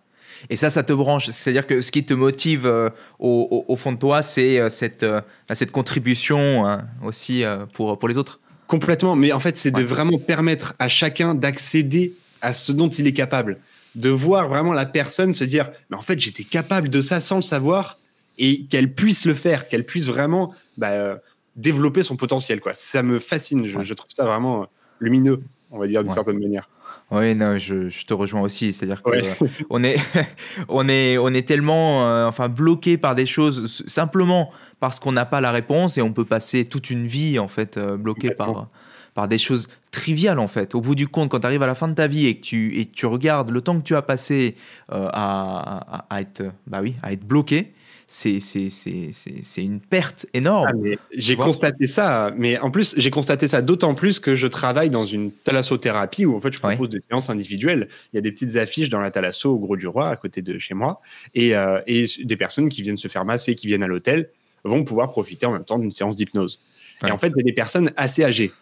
Et 0.50 0.56
ça, 0.56 0.70
ça 0.70 0.82
te 0.82 0.92
branche. 0.92 1.26
C'est-à-dire 1.30 1.66
que 1.66 1.80
ce 1.80 1.92
qui 1.92 2.04
te 2.04 2.14
motive 2.14 2.66
euh, 2.66 2.88
au, 3.18 3.48
au- 3.50 3.72
au 3.72 3.76
fond 3.76 3.92
de 3.92 3.98
toi, 3.98 4.22
c'est 4.22 4.58
euh, 4.58 4.70
cette, 4.70 5.02
euh, 5.02 5.20
cette 5.52 5.70
contribution 5.72 6.66
hein, 6.66 6.86
aussi 7.04 7.44
pour, 7.72 7.98
pour 7.98 8.08
les 8.08 8.16
autres. 8.16 8.40
Complètement, 8.66 9.14
mais 9.14 9.30
en 9.32 9.40
fait, 9.40 9.56
c'est 9.56 9.76
Ouais. 9.76 9.82
de 9.82 9.86
vraiment 9.86 10.18
permettre 10.18 10.74
à 10.78 10.88
chacun 10.88 11.34
d'accéder 11.34 12.14
à 12.40 12.52
ce 12.52 12.72
dont 12.72 12.88
il 12.88 13.06
est 13.06 13.12
capable, 13.12 13.56
de 13.94 14.10
voir 14.10 14.48
vraiment 14.48 14.72
la 14.72 14.86
personne 14.86 15.32
se 15.32 15.44
dire, 15.44 15.70
mais 15.90 15.96
en 15.96 16.02
fait, 16.02 16.18
j'étais 16.20 16.44
capable 16.44 16.88
de 16.88 17.00
ça 17.00 17.20
sans 17.20 17.36
le 17.36 17.42
savoir, 17.42 17.98
et 18.38 18.64
qu'elle 18.64 18.92
puisse 18.92 19.26
le 19.26 19.34
faire, 19.34 19.68
qu'elle 19.68 19.86
puisse 19.86 20.06
vraiment 20.06 20.52
bah, 20.76 20.90
euh, 20.90 21.16
développer 21.56 22.02
son 22.02 22.16
potentiel. 22.16 22.60
Quoi. 22.60 22.74
Ça 22.74 23.02
me 23.04 23.18
fascine, 23.20 23.66
je, 23.66 23.78
Ouais. 23.78 23.84
je 23.84 23.94
trouve 23.94 24.10
ça 24.10 24.24
vraiment 24.24 24.62
euh, 24.62 24.66
lumineux, 24.98 25.42
on 25.70 25.78
va 25.78 25.86
dire 25.86 26.00
d'une 26.02 26.08
Ouais. 26.10 26.14
certaine 26.14 26.40
manière. 26.40 26.68
Oui, 27.12 27.34
non, 27.36 27.58
je, 27.58 27.88
je 27.90 28.06
te 28.06 28.12
rejoins 28.14 28.40
aussi. 28.40 28.72
C'est-à-dire 28.72 29.00
Ouais. 29.04 29.22
euh, 29.40 29.46
on 29.70 29.84
est, 29.84 29.96
on 30.68 30.88
est, 30.88 31.16
on 31.18 31.28
est 31.28 31.46
tellement, 31.46 32.08
euh, 32.08 32.26
enfin, 32.26 32.48
bloqué 32.48 32.98
par 32.98 33.14
des 33.14 33.26
choses 33.26 33.84
simplement 33.86 34.50
parce 34.80 34.98
qu'on 34.98 35.12
n'a 35.12 35.26
pas 35.26 35.40
la 35.40 35.52
réponse 35.52 35.96
et 35.96 36.02
on 36.02 36.12
peut 36.12 36.24
passer 36.24 36.64
toute 36.64 36.90
une 36.90 37.06
vie 37.06 37.38
en 37.38 37.46
fait 37.46 37.78
bloqué 37.78 38.30
par, 38.32 38.66
par 39.14 39.28
des 39.28 39.38
choses 39.38 39.68
triviales 39.90 40.38
en 40.40 40.48
fait. 40.48 40.74
Au 40.74 40.80
bout 40.80 40.94
du 40.94 41.06
compte, 41.08 41.30
quand 41.30 41.40
tu 41.40 41.46
arrives 41.46 41.62
à 41.62 41.66
la 41.66 41.74
fin 41.74 41.88
de 41.88 41.94
ta 41.94 42.06
vie 42.06 42.26
et 42.26 42.34
que 42.36 42.42
tu, 42.42 42.78
et 42.80 42.86
tu 42.86 43.06
regardes 43.06 43.50
le 43.50 43.60
temps 43.60 43.78
que 43.78 43.84
tu 43.84 43.94
as 43.94 44.02
passé 44.02 44.56
euh, 44.92 45.08
à, 45.12 45.96
à, 45.98 46.16
à 46.16 46.20
être, 46.20 46.42
bah 46.66 46.80
oui, 46.82 46.94
à 47.02 47.12
être 47.12 47.24
bloqué, 47.24 47.72
c'est, 48.06 48.38
c'est, 48.40 48.68
c'est, 48.70 49.10
c'est, 49.12 49.36
c'est 49.44 49.64
une 49.64 49.80
perte 49.80 50.26
énorme. 50.34 50.68
Ah, 50.84 50.96
j'ai 51.16 51.36
constaté 51.36 51.86
ça, 51.86 52.32
mais 52.36 52.58
en 52.58 52.70
plus, 52.70 52.94
j'ai 52.98 53.10
constaté 53.10 53.48
ça 53.48 53.62
d'autant 53.62 53.94
plus 53.94 54.20
que 54.20 54.34
je 54.34 54.46
travaille 54.46 54.90
dans 54.90 55.04
une 55.06 55.30
thalassothérapie 55.32 56.26
où 56.26 56.36
en 56.36 56.40
fait 56.40 56.52
je 56.52 56.60
Ouais. 56.60 56.74
propose 56.74 56.90
des 56.90 57.00
séances 57.08 57.30
individuelles. 57.30 57.88
Il 58.12 58.16
y 58.16 58.18
a 58.18 58.20
des 58.20 58.30
petites 58.30 58.56
affiches 58.56 58.88
dans 58.90 59.00
la 59.00 59.10
thalasso 59.10 59.50
au 59.54 59.58
Gros 59.58 59.76
du 59.76 59.86
Roi, 59.86 60.10
à 60.10 60.16
côté 60.16 60.42
de 60.42 60.58
chez 60.58 60.74
moi, 60.74 61.00
et, 61.34 61.56
euh, 61.56 61.80
et 61.86 62.04
des 62.22 62.36
personnes 62.36 62.68
qui 62.68 62.82
viennent 62.82 62.96
se 62.96 63.08
faire 63.08 63.24
masser, 63.24 63.54
qui 63.54 63.66
viennent 63.68 63.82
à 63.82 63.88
l'hôtel, 63.88 64.28
vont 64.64 64.84
pouvoir 64.84 65.10
profiter 65.10 65.46
en 65.46 65.52
même 65.52 65.64
temps 65.64 65.78
d'une 65.78 65.92
séance 65.92 66.14
d'hypnose. 66.16 66.60
Ouais. 67.02 67.08
Et 67.08 67.12
en 67.12 67.18
fait, 67.18 67.28
il 67.28 67.36
y 67.38 67.40
a 67.40 67.44
des 67.44 67.52
personnes 67.52 67.90
assez 67.96 68.22
âgées. 68.22 68.52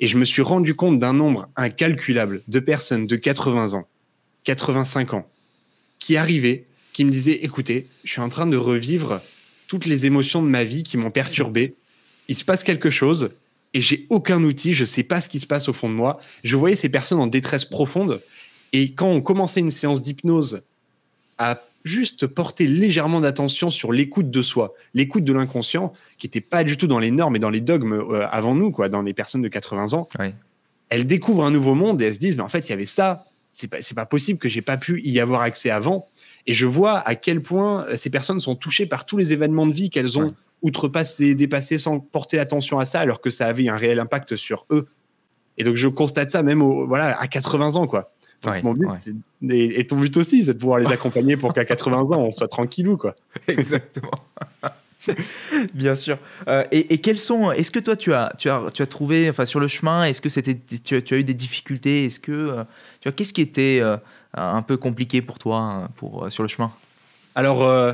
Et 0.00 0.08
je 0.08 0.16
me 0.16 0.24
suis 0.24 0.42
rendu 0.42 0.74
compte 0.74 0.98
d'un 0.98 1.12
nombre 1.12 1.48
incalculable 1.56 2.42
de 2.48 2.58
personnes 2.58 3.06
de 3.06 3.16
80 3.16 3.74
ans, 3.74 3.86
85 4.44 5.14
ans, 5.14 5.28
qui 5.98 6.16
arrivaient, 6.16 6.66
qui 6.92 7.04
me 7.04 7.10
disaient, 7.10 7.44
écoutez, 7.44 7.86
je 8.04 8.12
suis 8.12 8.20
en 8.20 8.30
train 8.30 8.46
de 8.46 8.56
revivre 8.56 9.22
toutes 9.68 9.86
les 9.86 10.06
émotions 10.06 10.42
de 10.42 10.48
ma 10.48 10.64
vie 10.64 10.82
qui 10.82 10.96
m'ont 10.96 11.10
perturbé. 11.10 11.74
Il 12.28 12.34
se 12.34 12.44
passe 12.44 12.64
quelque 12.64 12.90
chose 12.90 13.30
et 13.74 13.80
j'ai 13.80 14.06
aucun 14.08 14.42
outil, 14.42 14.72
je 14.74 14.84
sais 14.84 15.02
pas 15.02 15.20
ce 15.20 15.28
qui 15.28 15.38
se 15.38 15.46
passe 15.46 15.68
au 15.68 15.72
fond 15.72 15.88
de 15.88 15.94
moi. 15.94 16.18
Je 16.42 16.56
voyais 16.56 16.76
ces 16.76 16.88
personnes 16.88 17.20
en 17.20 17.26
détresse 17.26 17.64
profonde 17.64 18.22
et 18.72 18.92
quand 18.92 19.08
on 19.08 19.20
commençait 19.20 19.60
une 19.60 19.70
séance 19.70 20.02
d'hypnose 20.02 20.62
à 21.38 21.62
juste 21.84 22.26
porter 22.26 22.66
légèrement 22.66 23.20
d'attention 23.20 23.70
sur 23.70 23.92
l'écoute 23.92 24.30
de 24.30 24.42
soi, 24.42 24.72
l'écoute 24.94 25.24
de 25.24 25.32
l'inconscient, 25.32 25.92
qui 26.18 26.26
n'était 26.26 26.40
pas 26.40 26.64
du 26.64 26.76
tout 26.76 26.86
dans 26.86 26.98
les 26.98 27.10
normes 27.10 27.36
et 27.36 27.38
dans 27.38 27.50
les 27.50 27.60
dogmes 27.60 27.94
euh, 27.94 28.26
avant 28.30 28.54
nous, 28.54 28.70
quoi, 28.70 28.88
dans 28.88 29.02
les 29.02 29.14
personnes 29.14 29.42
de 29.42 29.48
80 29.48 29.94
ans, 29.94 30.08
elles 30.88 31.06
découvrent 31.06 31.44
un 31.44 31.50
nouveau 31.50 31.74
monde 31.74 32.02
et 32.02 32.06
elles 32.06 32.14
se 32.14 32.20
disent, 32.20 32.36
mais 32.36 32.42
en 32.42 32.48
fait, 32.48 32.68
il 32.68 32.70
y 32.70 32.72
avait 32.72 32.86
ça. 32.86 33.24
C'est 33.52 33.68
pas, 33.68 33.78
pas 33.96 34.06
possible 34.06 34.38
que 34.38 34.48
j'ai 34.48 34.62
pas 34.62 34.76
pu 34.76 35.00
y 35.02 35.18
avoir 35.18 35.40
accès 35.40 35.70
avant. 35.70 36.06
Et 36.46 36.54
je 36.54 36.66
vois 36.66 36.98
à 36.98 37.14
quel 37.16 37.42
point 37.42 37.84
euh, 37.86 37.96
ces 37.96 38.10
personnes 38.10 38.40
sont 38.40 38.54
touchées 38.54 38.86
par 38.86 39.06
tous 39.06 39.16
les 39.16 39.32
événements 39.32 39.66
de 39.66 39.72
vie 39.72 39.90
qu'elles 39.90 40.18
ont 40.18 40.34
outrepassés, 40.62 41.34
dépassés 41.34 41.78
sans 41.78 42.00
porter 42.00 42.38
attention 42.38 42.78
à 42.78 42.84
ça, 42.84 43.00
alors 43.00 43.20
que 43.20 43.30
ça 43.30 43.46
avait 43.46 43.68
un 43.68 43.76
réel 43.76 43.98
impact 43.98 44.36
sur 44.36 44.66
eux. 44.70 44.86
Et 45.58 45.64
donc 45.64 45.76
je 45.76 45.88
constate 45.88 46.30
ça 46.30 46.42
même 46.42 46.62
au, 46.62 46.86
voilà, 46.86 47.18
à 47.20 47.26
80 47.26 47.76
ans. 47.76 47.86
quoi. 47.86 48.12
Mon 48.62 48.74
but, 48.74 48.88
et, 49.50 49.86
ton 49.86 49.96
but 49.98 50.16
aussi, 50.16 50.44
c'est 50.44 50.54
de 50.54 50.58
pouvoir 50.58 50.78
les 50.78 50.86
accompagner 50.86 51.36
pour 51.36 51.52
qu'à 51.52 51.64
80 51.64 51.98
ans, 51.98 52.20
on 52.20 52.30
soit 52.30 52.48
tranquillou. 52.48 52.96
Quoi. 52.96 53.14
Exactement. 53.48 54.10
Bien 55.74 55.94
sûr. 55.94 56.18
Euh, 56.48 56.64
et, 56.70 56.98
quels 56.98 57.18
sont 57.18 57.52
Est-ce 57.52 57.70
que 57.70 57.78
toi 57.78 57.96
tu 57.96 58.12
as 58.12 58.34
tu 58.38 58.50
as 58.50 58.66
tu 58.72 58.82
as 58.82 58.86
trouvé 58.86 59.28
enfin 59.30 59.46
sur 59.46 59.60
le 59.60 59.68
chemin 59.68 60.04
Est-ce 60.04 60.20
que 60.20 60.28
c'était 60.28 60.58
tu, 60.82 60.94
as 60.94 61.16
eu 61.16 61.24
des 61.24 61.34
difficultés? 61.34 62.04
Est-ce 62.04 62.20
que 62.20 62.32
euh, 62.32 62.64
tu 63.00 63.08
vois 63.08 63.12
qu'est-ce 63.12 63.32
qui 63.32 63.40
était 63.40 63.82
un 64.34 64.62
peu 64.62 64.76
compliqué 64.76 65.22
pour 65.22 65.38
toi 65.38 65.58
hein, 65.58 65.88
pour, 65.96 66.24
euh, 66.24 66.30
sur 66.30 66.42
le 66.42 66.48
chemin? 66.48 66.72
Alors, 67.34 67.62
euh, 67.62 67.92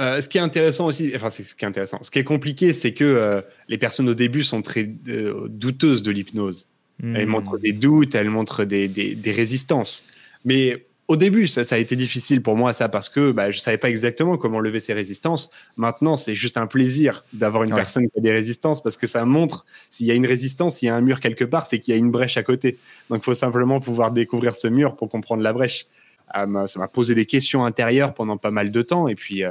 euh, 0.00 0.20
ce 0.20 0.28
qui 0.28 0.38
est 0.38 0.42
intéressant 0.42 0.86
aussi, 0.86 1.12
enfin, 1.14 1.30
c'est 1.30 1.42
ce 1.42 1.54
qui 1.54 1.64
est 1.64 1.68
intéressant. 1.68 1.98
Ce 2.02 2.10
qui 2.10 2.18
est 2.18 2.24
compliqué, 2.24 2.72
c'est 2.72 2.92
que 2.92 3.44
les 3.68 3.78
personnes 3.78 4.08
au 4.08 4.14
début 4.14 4.44
sont 4.44 4.62
très 4.62 4.84
douteuses 4.84 6.02
de 6.02 6.10
l'hypnose. 6.10 6.66
Elles 7.02 7.26
hmm. 7.26 7.30
montrent 7.30 7.58
des 7.58 7.72
doutes, 7.72 8.14
elles 8.14 8.30
montrent 8.30 8.64
des, 8.64 8.88
des, 8.88 9.14
des 9.14 9.32
résistances. 9.32 10.06
Mais 10.44 10.84
au 11.06 11.16
début, 11.16 11.46
ça, 11.46 11.62
a 11.68 11.78
été 11.78 11.96
difficile 11.96 12.40
pour 12.40 12.56
moi, 12.56 12.72
ça, 12.72 12.88
parce 12.88 13.10
que 13.10 13.30
bah, 13.30 13.50
je 13.50 13.58
savais 13.58 13.76
pas 13.76 13.90
exactement 13.90 14.38
comment 14.38 14.60
lever 14.60 14.80
ces 14.80 14.94
résistances. 14.94 15.50
Maintenant, 15.76 16.16
c'est 16.16 16.34
juste 16.34 16.56
un 16.56 16.66
plaisir 16.66 17.24
d'avoir 17.34 17.64
une 17.64 17.74
personne 17.74 18.08
qui 18.08 18.18
a 18.18 18.22
des 18.22 18.32
résistances, 18.32 18.82
parce 18.82 18.96
que 18.96 19.06
ça 19.06 19.24
montre 19.26 19.66
s'il 19.90 20.06
y 20.06 20.10
a 20.10 20.14
une 20.14 20.26
résistance, 20.26 20.78
s'il 20.78 20.86
y 20.86 20.90
a 20.90 20.96
un 20.96 21.02
mur 21.02 21.20
quelque 21.20 21.44
part, 21.44 21.66
c'est 21.66 21.78
qu'il 21.78 21.92
y 21.92 21.94
a 21.94 21.98
une 21.98 22.10
brèche 22.10 22.38
à 22.38 22.42
côté. 22.42 22.78
Donc, 23.10 23.20
il 23.20 23.24
faut 23.24 23.34
simplement 23.34 23.80
pouvoir 23.80 24.12
découvrir 24.12 24.56
ce 24.56 24.66
mur 24.66 24.96
pour 24.96 25.10
comprendre 25.10 25.42
la 25.42 25.52
brèche. 25.52 25.86
Ça 26.32 26.46
m'a 26.46 26.88
posé 26.88 27.14
des 27.14 27.26
questions 27.26 27.66
intérieures 27.66 28.14
pendant 28.14 28.38
pas 28.38 28.50
mal 28.50 28.70
de 28.70 28.82
temps, 28.82 29.06
et 29.06 29.14
puis, 29.14 29.44
euh, 29.44 29.50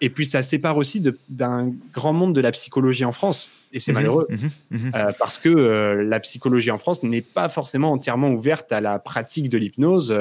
et, 0.00 0.08
puis 0.08 0.24
ça 0.24 0.42
sépare 0.42 0.78
aussi 0.78 1.02
d'un 1.28 1.72
grand 1.92 2.14
monde 2.14 2.34
de 2.34 2.40
la 2.40 2.52
psychologie 2.52 3.04
en 3.04 3.12
France, 3.12 3.52
et 3.72 3.78
c'est 3.78 3.92
mhm, 3.92 3.98
malheureux, 3.98 4.26
mhm, 4.28 4.50
mhm. 4.70 4.92
Euh, 4.94 5.12
parce 5.18 5.38
que 5.38 5.48
euh, 5.48 6.02
la 6.02 6.20
psychologie 6.20 6.70
en 6.70 6.78
France 6.78 7.02
n'est 7.02 7.22
pas 7.22 7.48
forcément 7.48 7.92
entièrement 7.92 8.30
ouverte 8.30 8.72
à 8.72 8.80
la 8.80 8.98
pratique 8.98 9.48
de 9.48 9.58
l'hypnose 9.58 10.14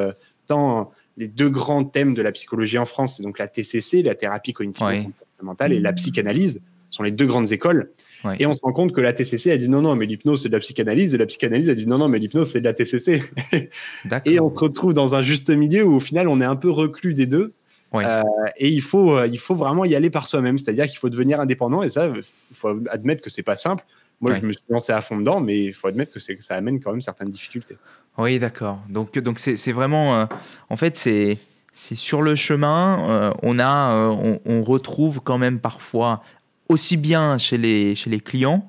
les 1.19 1.27
deux 1.27 1.49
grands 1.49 1.83
thèmes 1.83 2.13
de 2.13 2.21
la 2.21 2.31
psychologie 2.31 2.77
en 2.77 2.85
France, 2.85 3.17
c'est 3.17 3.23
donc 3.23 3.39
la 3.39 3.47
TCC, 3.47 4.01
la 4.01 4.15
thérapie 4.15 4.53
cognitive 4.53 5.03
comportementale, 5.03 5.73
et 5.73 5.79
la 5.79 5.93
psychanalyse, 5.93 6.61
sont 6.89 7.03
les 7.03 7.11
deux 7.11 7.27
grandes 7.27 7.51
écoles. 7.51 7.91
Et 8.39 8.45
on 8.45 8.53
se 8.53 8.59
rend 8.61 8.73
compte 8.73 8.91
que 8.91 8.99
la 8.99 9.13
TCC 9.13 9.51
a 9.51 9.57
dit 9.57 9.69
non, 9.69 9.81
non, 9.81 9.95
mais 9.95 10.05
l'hypnose, 10.05 10.41
c'est 10.41 10.49
de 10.49 10.53
la 10.53 10.59
psychanalyse, 10.59 11.13
et 11.13 11.17
la 11.17 11.25
psychanalyse 11.25 11.69
a 11.69 11.75
dit 11.75 11.87
non, 11.87 11.97
non, 11.97 12.07
mais 12.07 12.19
l'hypnose, 12.19 12.51
c'est 12.51 12.61
de 12.61 12.65
la 12.65 12.73
TCC. 12.73 13.21
et 14.25 14.39
on 14.39 14.53
se 14.53 14.59
retrouve 14.59 14.93
dans 14.93 15.13
un 15.13 15.21
juste 15.21 15.49
milieu 15.49 15.83
où 15.83 15.95
au 15.95 15.99
final, 15.99 16.27
on 16.27 16.41
est 16.41 16.45
un 16.45 16.55
peu 16.55 16.69
reclus 16.69 17.13
des 17.13 17.25
deux. 17.25 17.53
Euh, 17.95 18.23
et 18.57 18.69
il 18.69 18.81
faut, 18.81 19.17
euh, 19.17 19.27
il 19.27 19.39
faut 19.39 19.55
vraiment 19.55 19.85
y 19.85 19.95
aller 19.95 20.09
par 20.09 20.27
soi-même, 20.27 20.57
c'est-à-dire 20.57 20.87
qu'il 20.87 20.97
faut 20.97 21.09
devenir 21.09 21.39
indépendant, 21.39 21.81
et 21.81 21.89
ça, 21.89 22.07
il 22.07 22.23
faut 22.53 22.79
admettre 22.89 23.21
que 23.21 23.29
c'est 23.29 23.43
pas 23.43 23.55
simple. 23.55 23.83
Moi, 24.21 24.33
je 24.33 24.45
me 24.45 24.51
suis 24.51 24.63
lancé 24.69 24.91
à 24.91 24.99
fond 24.99 25.17
dedans, 25.17 25.39
mais 25.39 25.65
il 25.65 25.73
faut 25.73 25.87
admettre 25.87 26.11
que, 26.11 26.19
que 26.19 26.43
ça 26.43 26.55
amène 26.55 26.81
quand 26.81 26.91
même 26.91 27.01
certaines 27.01 27.29
difficultés. 27.29 27.77
Oui, 28.17 28.37
d'accord. 28.37 28.79
Donc, 28.89 29.17
donc 29.17 29.39
c'est 29.39 29.71
vraiment, 29.71 30.21
euh, 30.21 30.25
en 30.69 30.75
fait, 30.75 30.97
c'est 30.97 31.37
c'est 31.71 31.95
sur 31.95 32.21
le 32.21 32.35
chemin, 32.35 33.09
euh, 33.09 33.33
on 33.41 33.57
a, 33.59 33.95
on, 33.95 34.63
retrouve 34.63 35.21
quand 35.21 35.37
même 35.37 35.59
parfois 35.59 36.21
aussi 36.67 36.97
bien 36.97 37.37
chez 37.37 37.57
les 37.57 37.95
chez 37.95 38.09
les 38.09 38.19
clients 38.19 38.67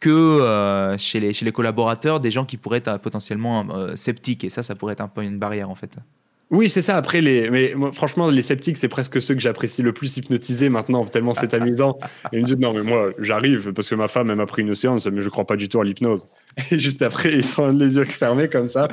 que 0.00 0.96
chez 0.98 1.20
les 1.20 1.34
chez 1.34 1.44
les 1.44 1.52
collaborateurs 1.52 2.20
des 2.20 2.30
gens 2.30 2.46
qui 2.46 2.56
pourraient 2.56 2.78
être 2.78 2.98
potentiellement 2.98 3.66
sceptiques 3.96 4.44
et 4.44 4.50
ça, 4.50 4.62
ça 4.62 4.74
pourrait 4.74 4.94
être 4.94 5.02
un 5.02 5.08
peu 5.08 5.22
une 5.22 5.38
barrière 5.38 5.68
en 5.68 5.74
fait. 5.74 5.98
Oui, 6.50 6.70
c'est 6.70 6.80
ça. 6.80 6.96
Après, 6.96 7.20
les, 7.20 7.50
mais 7.50 7.74
franchement, 7.92 8.30
les 8.30 8.40
sceptiques, 8.40 8.78
c'est 8.78 8.88
presque 8.88 9.20
ceux 9.20 9.34
que 9.34 9.40
j'apprécie 9.40 9.82
le 9.82 9.92
plus 9.92 10.16
hypnotiser 10.16 10.70
maintenant, 10.70 11.04
tellement 11.04 11.34
c'est 11.34 11.52
amusant. 11.52 11.98
Et 12.32 12.36
ils 12.36 12.40
me 12.40 12.44
disent 12.44 12.58
non, 12.58 12.72
mais 12.72 12.82
moi, 12.82 13.10
j'arrive 13.18 13.72
parce 13.74 13.88
que 13.88 13.94
ma 13.94 14.08
femme, 14.08 14.30
elle 14.30 14.36
m'a 14.36 14.46
pris 14.46 14.62
une 14.62 14.74
séance, 14.74 15.06
mais 15.06 15.20
je 15.20 15.28
crois 15.28 15.46
pas 15.46 15.56
du 15.56 15.68
tout 15.68 15.78
à 15.80 15.84
l'hypnose. 15.84 16.26
Et 16.70 16.78
juste 16.78 17.02
après, 17.02 17.34
ils 17.34 17.44
sont 17.44 17.68
les 17.68 17.96
yeux 17.96 18.04
fermés 18.04 18.48
comme 18.48 18.68
ça, 18.68 18.88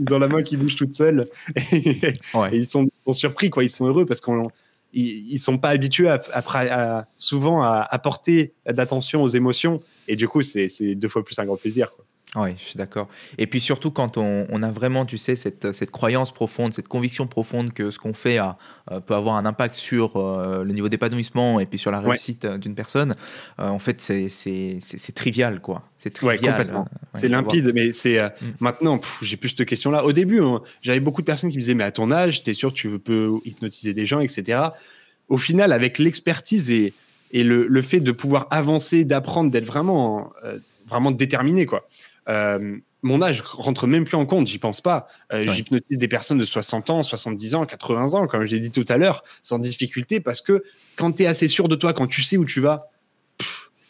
ils 0.00 0.12
ont 0.12 0.18
la 0.18 0.26
main 0.26 0.42
qui 0.42 0.56
bouge 0.56 0.74
toute 0.74 0.96
seule, 0.96 1.26
et, 1.72 2.12
ils 2.52 2.66
sont, 2.66 2.88
surpris, 3.12 3.50
quoi. 3.50 3.62
Ils 3.62 3.70
sont 3.70 3.86
heureux 3.86 4.04
parce 4.04 4.20
qu'on 4.20 4.48
ils, 4.92 5.38
sont 5.38 5.58
pas 5.58 5.68
habitués 5.68 6.08
à, 6.08 7.06
souvent 7.14 7.62
à 7.62 7.86
apporter 7.88 8.52
d'attention 8.68 9.22
aux 9.22 9.28
émotions, 9.28 9.80
et 10.08 10.16
du 10.16 10.26
coup, 10.26 10.42
c'est 10.42 10.68
deux 10.96 11.08
fois 11.08 11.24
plus 11.24 11.38
un 11.38 11.44
grand 11.44 11.56
plaisir. 11.56 11.92
Quoi. 11.94 12.05
Oui, 12.34 12.50
je 12.58 12.64
suis 12.64 12.76
d'accord. 12.76 13.08
Et 13.38 13.46
puis 13.46 13.60
surtout 13.60 13.90
quand 13.90 14.18
on, 14.18 14.62
a 14.62 14.70
vraiment, 14.70 15.06
tu 15.06 15.16
sais, 15.16 15.36
cette, 15.36 15.72
cette, 15.72 15.90
croyance 15.90 16.32
profonde, 16.32 16.72
cette 16.72 16.88
conviction 16.88 17.26
profonde 17.26 17.72
que 17.72 17.90
ce 17.90 17.98
qu'on 17.98 18.14
fait 18.14 18.36
a, 18.36 18.58
euh, 18.90 19.00
peut 19.00 19.14
avoir 19.14 19.36
un 19.36 19.46
impact 19.46 19.74
sur 19.74 20.16
euh, 20.16 20.64
le 20.64 20.72
niveau 20.72 20.88
d'épanouissement 20.88 21.60
et 21.60 21.66
puis 21.66 21.78
sur 21.78 21.90
la 21.90 22.00
réussite 22.00 22.44
euh, 22.44 22.58
d'une 22.58 22.74
personne, 22.74 23.14
en 23.58 23.78
fait, 23.78 24.00
c'est 24.00 25.14
trivial, 25.14 25.60
quoi. 25.60 25.88
C'est 25.98 26.10
trivial. 26.10 26.84
c'est 27.14 27.28
limpide, 27.28 27.72
mais 27.74 27.92
c'est 27.92 28.20
mm. 28.20 28.30
maintenant, 28.60 29.00
j'ai 29.22 29.36
plus 29.36 29.50
cette 29.50 29.66
question-là. 29.66 30.04
Au 30.04 30.12
début, 30.12 30.42
hein, 30.42 30.60
j'avais 30.82 31.00
beaucoup 31.00 31.22
de 31.22 31.26
personnes 31.26 31.50
qui 31.50 31.56
me 31.56 31.62
disaient, 31.62 31.74
mais 31.74 31.84
à 31.84 31.92
ton 31.92 32.10
âge, 32.10 32.42
tu 32.42 32.50
es 32.50 32.54
sûr 32.54 32.70
que 32.70 32.76
tu 32.76 32.98
peux 32.98 33.38
hypnotiser 33.44 33.94
des 33.94 34.04
gens, 34.04 34.20
etc. 34.20 34.60
Au 35.28 35.38
final, 35.38 35.72
avec 35.72 35.98
l'expertise 35.98 36.70
et, 36.70 36.92
et 37.30 37.44
le, 37.44 37.66
le, 37.66 37.82
fait 37.82 38.00
de 38.00 38.12
pouvoir 38.12 38.46
avancer, 38.50 39.04
d'apprendre, 39.04 39.50
d'être 39.50 39.64
vraiment, 39.64 40.32
vraiment 40.86 41.12
déterminé, 41.12 41.66
quoi 41.66 41.88
euh, 42.28 42.76
mon 43.02 43.22
âge 43.22 43.42
rentre 43.42 43.86
même 43.86 44.04
plus 44.04 44.16
en 44.16 44.26
compte, 44.26 44.46
j'y 44.46 44.58
pense 44.58 44.80
pas. 44.80 45.06
Euh, 45.32 45.42
j'hypnotise 45.42 45.96
des 45.96 46.08
personnes 46.08 46.38
de 46.38 46.44
60 46.44 46.90
ans, 46.90 47.02
70 47.02 47.54
ans, 47.54 47.66
80 47.66 48.14
ans, 48.14 48.26
comme 48.26 48.44
je 48.44 48.52
l'ai 48.52 48.60
dit 48.60 48.70
tout 48.70 48.84
à 48.88 48.96
l'heure, 48.96 49.22
sans 49.42 49.58
difficulté, 49.58 50.20
parce 50.20 50.40
que 50.40 50.62
quand 50.96 51.12
tu 51.12 51.22
es 51.22 51.26
assez 51.26 51.48
sûr 51.48 51.68
de 51.68 51.76
toi, 51.76 51.92
quand 51.92 52.06
tu 52.06 52.22
sais 52.22 52.36
où 52.36 52.44
tu 52.44 52.60
vas, 52.60 52.90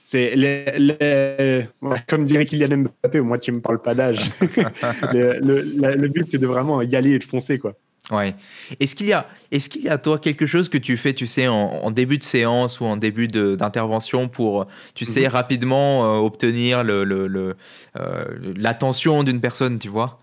c'est 0.04 0.36
les, 0.36 1.66
comme 2.06 2.24
dirait 2.24 2.46
Kylian 2.46 2.84
Mbappé, 3.02 3.20
moi 3.20 3.38
tu 3.38 3.50
me 3.52 3.60
parles 3.60 3.82
pas 3.82 3.94
d'âge. 3.94 4.20
le, 5.12 5.40
le, 5.40 6.08
but 6.08 6.30
c'est 6.30 6.38
de 6.38 6.46
vraiment 6.46 6.80
y 6.82 6.94
aller 6.94 7.12
et 7.12 7.18
de 7.18 7.24
foncer 7.24 7.58
quoi. 7.58 7.74
Ouais. 8.10 8.36
Est-ce 8.78 8.94
qu'il 8.94 9.06
y 9.06 9.12
a, 9.12 9.26
est-ce 9.50 9.68
qu'il 9.68 9.82
y 9.82 9.88
a 9.88 9.98
toi 9.98 10.18
quelque 10.18 10.46
chose 10.46 10.68
que 10.68 10.78
tu 10.78 10.96
fais, 10.96 11.12
tu 11.12 11.26
sais, 11.26 11.48
en, 11.48 11.90
début 11.90 12.18
de 12.18 12.24
séance 12.24 12.80
ou 12.80 12.84
en 12.84 12.96
début 12.96 13.26
d'intervention 13.26 14.28
pour, 14.28 14.66
tu 14.94 15.04
sais, 15.04 15.22
mhm. 15.22 15.28
rapidement 15.28 16.04
euh, 16.04 16.18
obtenir 16.18 16.84
le, 16.84 17.02
le, 17.04 17.56
euh, 17.98 18.24
l'attention 18.56 19.24
d'une 19.24 19.40
personne, 19.40 19.78
tu 19.78 19.88
vois? 19.88 20.20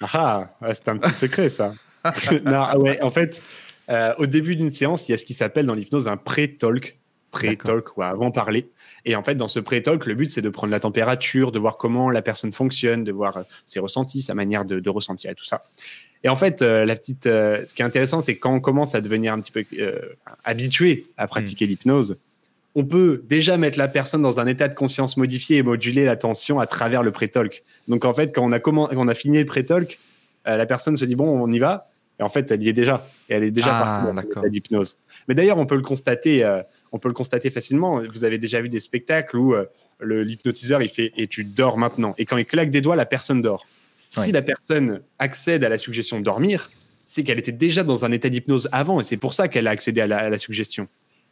Ah, 0.00 0.50
c'est 0.74 0.88
un 0.88 0.96
petit 0.96 1.14
secret 1.14 1.48
ça. 1.48 1.72
non, 2.44 2.78
ouais, 2.78 3.02
en 3.02 3.10
fait, 3.10 3.42
euh, 3.90 4.14
au 4.18 4.26
début 4.26 4.54
d'une 4.54 4.70
séance, 4.70 5.08
il 5.08 5.12
y 5.12 5.14
a 5.14 5.18
ce 5.18 5.24
qui 5.24 5.34
s'appelle 5.34 5.66
dans 5.66 5.74
l'hypnose 5.74 6.06
un 6.06 6.16
pré-talk, 6.16 6.98
pré-talk, 7.32 7.96
ou 7.96 8.02
avant 8.02 8.30
parler. 8.30 8.70
Et 9.04 9.16
en 9.16 9.24
fait, 9.24 9.34
dans 9.34 9.48
ce 9.48 9.58
pré-talk, 9.58 10.06
le 10.06 10.14
but, 10.14 10.30
c'est 10.30 10.42
de 10.42 10.48
prendre 10.50 10.70
la 10.70 10.78
température, 10.80 11.50
de 11.50 11.58
voir 11.58 11.78
comment 11.78 12.10
la 12.10 12.22
personne 12.22 12.52
fonctionne, 12.52 13.02
de 13.02 13.10
voir 13.10 13.44
ses 13.66 13.80
ressentis, 13.80 14.22
sa 14.22 14.34
manière 14.34 14.64
de, 14.64 14.78
de 14.78 14.90
ressentir 14.90 15.32
et 15.32 15.34
tout 15.34 15.44
ça. 15.44 15.62
Et 16.24 16.28
en 16.28 16.36
fait, 16.36 16.62
euh, 16.62 16.84
la 16.84 16.96
petite, 16.96 17.26
euh, 17.26 17.64
ce 17.66 17.74
qui 17.74 17.82
est 17.82 17.84
intéressant, 17.84 18.20
c'est 18.20 18.36
quand 18.36 18.52
on 18.52 18.60
commence 18.60 18.94
à 18.94 19.00
devenir 19.00 19.32
un 19.32 19.40
petit 19.40 19.52
peu 19.52 19.64
euh, 19.78 20.00
habitué 20.44 21.06
à 21.16 21.26
pratiquer 21.26 21.66
mm. 21.66 21.68
l'hypnose, 21.68 22.16
on 22.74 22.84
peut 22.84 23.22
déjà 23.28 23.56
mettre 23.56 23.78
la 23.78 23.88
personne 23.88 24.22
dans 24.22 24.40
un 24.40 24.46
état 24.46 24.68
de 24.68 24.74
conscience 24.74 25.16
modifié 25.16 25.58
et 25.58 25.62
moduler 25.62 26.04
l'attention 26.04 26.60
à 26.60 26.66
travers 26.66 27.02
le 27.02 27.10
pré-talk. 27.12 27.64
Donc 27.88 28.04
en 28.04 28.14
fait, 28.14 28.34
quand 28.34 28.44
on 28.44 28.52
a, 28.52 28.60
quand 28.60 28.88
on 28.92 29.08
a 29.08 29.14
fini 29.14 29.38
le 29.38 29.46
pré-talk, 29.46 29.98
la 30.44 30.64
personne 30.64 30.96
se 30.96 31.04
dit 31.04 31.14
bon, 31.14 31.28
on 31.28 31.52
y 31.52 31.58
va. 31.58 31.90
Et 32.18 32.22
en 32.22 32.28
fait, 32.30 32.50
elle 32.50 32.62
y 32.62 32.68
est 32.68 32.72
déjà. 32.72 33.06
Et 33.28 33.34
elle 33.34 33.42
est 33.44 33.50
déjà 33.50 33.76
ah, 33.76 33.84
partie 33.84 34.06
dans 34.06 34.20
l'état 34.20 34.48
d'hypnose. 34.48 34.96
Mais 35.26 35.34
d'ailleurs, 35.34 35.58
on 35.58 35.66
peut 35.66 35.74
le 35.74 35.82
constater. 35.82 36.62
on 36.92 36.98
peut 36.98 37.08
le 37.08 37.14
constater 37.14 37.50
facilement. 37.50 38.00
Vous 38.00 38.24
avez 38.24 38.38
déjà 38.38 38.60
vu 38.60 38.68
des 38.68 38.80
spectacles 38.80 39.36
où 39.36 39.54
l'hypnotiseur 40.00 40.80
il 40.80 40.88
fait 40.88 41.12
et 41.16 41.26
tu 41.26 41.44
dors 41.44 41.76
maintenant. 41.76 42.14
Et 42.16 42.24
quand 42.24 42.36
il 42.36 42.46
claque 42.46 42.70
des 42.70 42.80
doigts, 42.80 42.96
la 42.96 43.06
personne 43.06 43.42
dort. 43.42 43.66
Si 44.10 44.32
la 44.32 44.42
personne 44.42 45.02
accède 45.18 45.64
à 45.64 45.68
la 45.68 45.78
suggestion 45.78 46.18
de 46.18 46.24
dormir, 46.24 46.70
c'est 47.06 47.24
qu'elle 47.24 47.38
était 47.38 47.52
déjà 47.52 47.82
dans 47.82 48.04
un 48.04 48.12
état 48.12 48.28
d'hypnose 48.28 48.68
avant 48.72 49.00
et 49.00 49.02
c'est 49.02 49.16
pour 49.16 49.32
ça 49.32 49.48
qu'elle 49.48 49.66
a 49.66 49.70
accédé 49.70 50.00
à 50.00 50.06
la, 50.06 50.38
suggestion. 50.38 50.88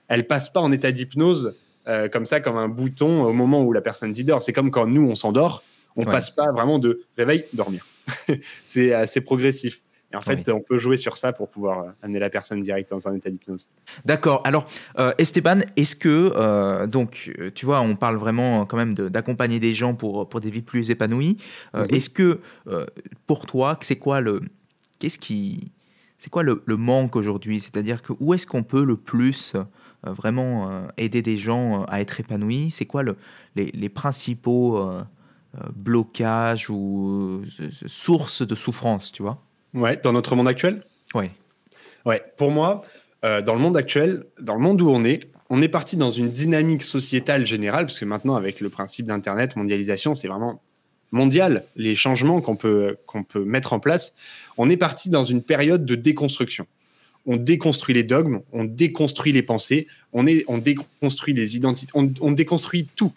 Elle 0.08 0.26
passe 0.26 0.48
pas 0.48 0.60
en 0.60 0.72
état 0.72 0.92
d'hypnose 0.92 1.54
euh, 1.88 2.08
comme 2.08 2.26
ça, 2.26 2.40
comme 2.40 2.56
un 2.56 2.68
bouton 2.68 3.24
au 3.24 3.32
moment 3.32 3.62
où 3.62 3.72
la 3.72 3.80
personne 3.80 4.12
dit 4.12 4.24
dort. 4.24 4.42
C'est 4.42 4.52
comme 4.52 4.70
quand 4.70 4.86
nous, 4.86 5.08
on 5.08 5.14
s'endort, 5.14 5.62
on 5.96 6.04
passe 6.04 6.30
pas 6.30 6.50
vraiment 6.52 6.78
de 6.78 7.02
réveil, 7.16 7.44
dormir. 7.52 7.86
c'est 8.64 8.92
assez 8.92 9.20
progressif. 9.20 9.80
Et 10.16 10.18
en 10.18 10.36
fait, 10.36 10.50
on 10.50 10.60
peut 10.60 10.78
jouer 10.78 10.96
sur 10.96 11.16
ça 11.16 11.32
pour 11.32 11.48
pouvoir 11.48 11.80
euh, 11.80 11.90
amener 12.02 12.18
la 12.18 12.30
personne 12.30 12.62
direct 12.62 12.90
dans 12.90 13.06
un 13.08 13.14
état 13.14 13.30
d'hypnose. 13.30 13.68
D'accord. 14.04 14.40
Alors, 14.44 14.66
euh, 14.98 15.12
Esteban, 15.18 15.60
est-ce 15.76 15.96
que, 15.96 16.32
euh, 16.34 16.86
donc, 16.86 17.30
tu 17.54 17.66
vois, 17.66 17.80
on 17.80 17.96
parle 17.96 18.16
vraiment 18.16 18.64
quand 18.66 18.76
même 18.76 18.94
d'accompagner 18.94 19.60
des 19.60 19.74
gens 19.74 19.94
pour, 19.94 20.28
pour 20.28 20.40
des 20.40 20.50
vies 20.50 20.62
plus 20.62 20.90
épanouies. 20.90 21.36
Mhm. 21.74 21.86
Est-ce 21.90 22.10
que, 22.10 22.40
pour 23.26 23.46
toi, 23.46 23.78
c'est 23.82 23.96
quoi 23.96 24.20
le. 24.20 24.42
Qu'est-ce 24.98 25.18
qui. 25.18 25.72
C'est 26.18 26.30
quoi 26.30 26.42
le, 26.42 26.62
manque 26.68 27.14
aujourd'hui? 27.16 27.60
C'est-à-dire 27.60 28.02
que 28.02 28.12
où 28.20 28.32
est-ce 28.32 28.46
qu'on 28.46 28.62
peut 28.62 28.84
le 28.84 28.96
plus 28.96 29.54
vraiment 30.02 30.86
aider 30.96 31.20
des 31.20 31.36
gens 31.36 31.84
à 31.84 32.00
être 32.00 32.20
épanouis? 32.20 32.70
C'est 32.70 32.86
quoi 32.86 33.02
le, 33.02 33.16
les, 33.54 33.70
les, 33.72 33.88
principaux 33.88 34.90
blocages 35.74 36.70
ou 36.70 37.42
sources 37.86 38.46
de 38.46 38.54
souffrance, 38.54 39.12
tu 39.12 39.22
vois? 39.22 39.42
Ouais, 39.76 39.98
dans 40.02 40.12
notre 40.12 40.34
monde 40.34 40.48
actuel 40.48 40.82
Oui. 41.14 41.26
Ouais, 42.04 42.22
pour 42.36 42.50
moi, 42.50 42.82
euh, 43.24 43.42
dans 43.42 43.54
le 43.54 43.60
monde 43.60 43.76
actuel, 43.76 44.24
dans 44.40 44.54
le 44.54 44.60
monde 44.60 44.80
où 44.80 44.88
on 44.88 45.04
est, 45.04 45.28
on 45.50 45.62
est 45.62 45.68
parti 45.68 45.96
dans 45.96 46.10
une 46.10 46.30
dynamique 46.30 46.82
sociétale 46.82 47.46
générale, 47.46 47.86
parce 47.86 47.98
que 47.98 48.04
maintenant, 48.04 48.34
avec 48.34 48.60
le 48.60 48.70
principe 48.70 49.06
d'Internet, 49.06 49.54
mondialisation, 49.54 50.14
c'est 50.14 50.28
vraiment 50.28 50.60
mondial, 51.12 51.64
les 51.76 51.94
changements 51.94 52.40
qu'on 52.40 52.56
peut, 52.56 52.96
qu'on 53.06 53.22
peut 53.22 53.44
mettre 53.44 53.72
en 53.72 53.80
place. 53.80 54.14
On 54.56 54.68
est 54.70 54.76
parti 54.76 55.10
dans 55.10 55.22
une 55.22 55.42
période 55.42 55.84
de 55.84 55.94
déconstruction. 55.94 56.66
On 57.26 57.36
déconstruit 57.36 57.94
les 57.94 58.04
dogmes, 58.04 58.40
on 58.52 58.64
déconstruit 58.64 59.32
les 59.32 59.42
pensées, 59.42 59.88
on, 60.12 60.26
est, 60.26 60.44
on 60.48 60.58
déconstruit 60.58 61.34
les 61.34 61.56
identités, 61.56 61.92
on, 61.94 62.32
déconstruit 62.32 62.88
tout. 62.96 63.12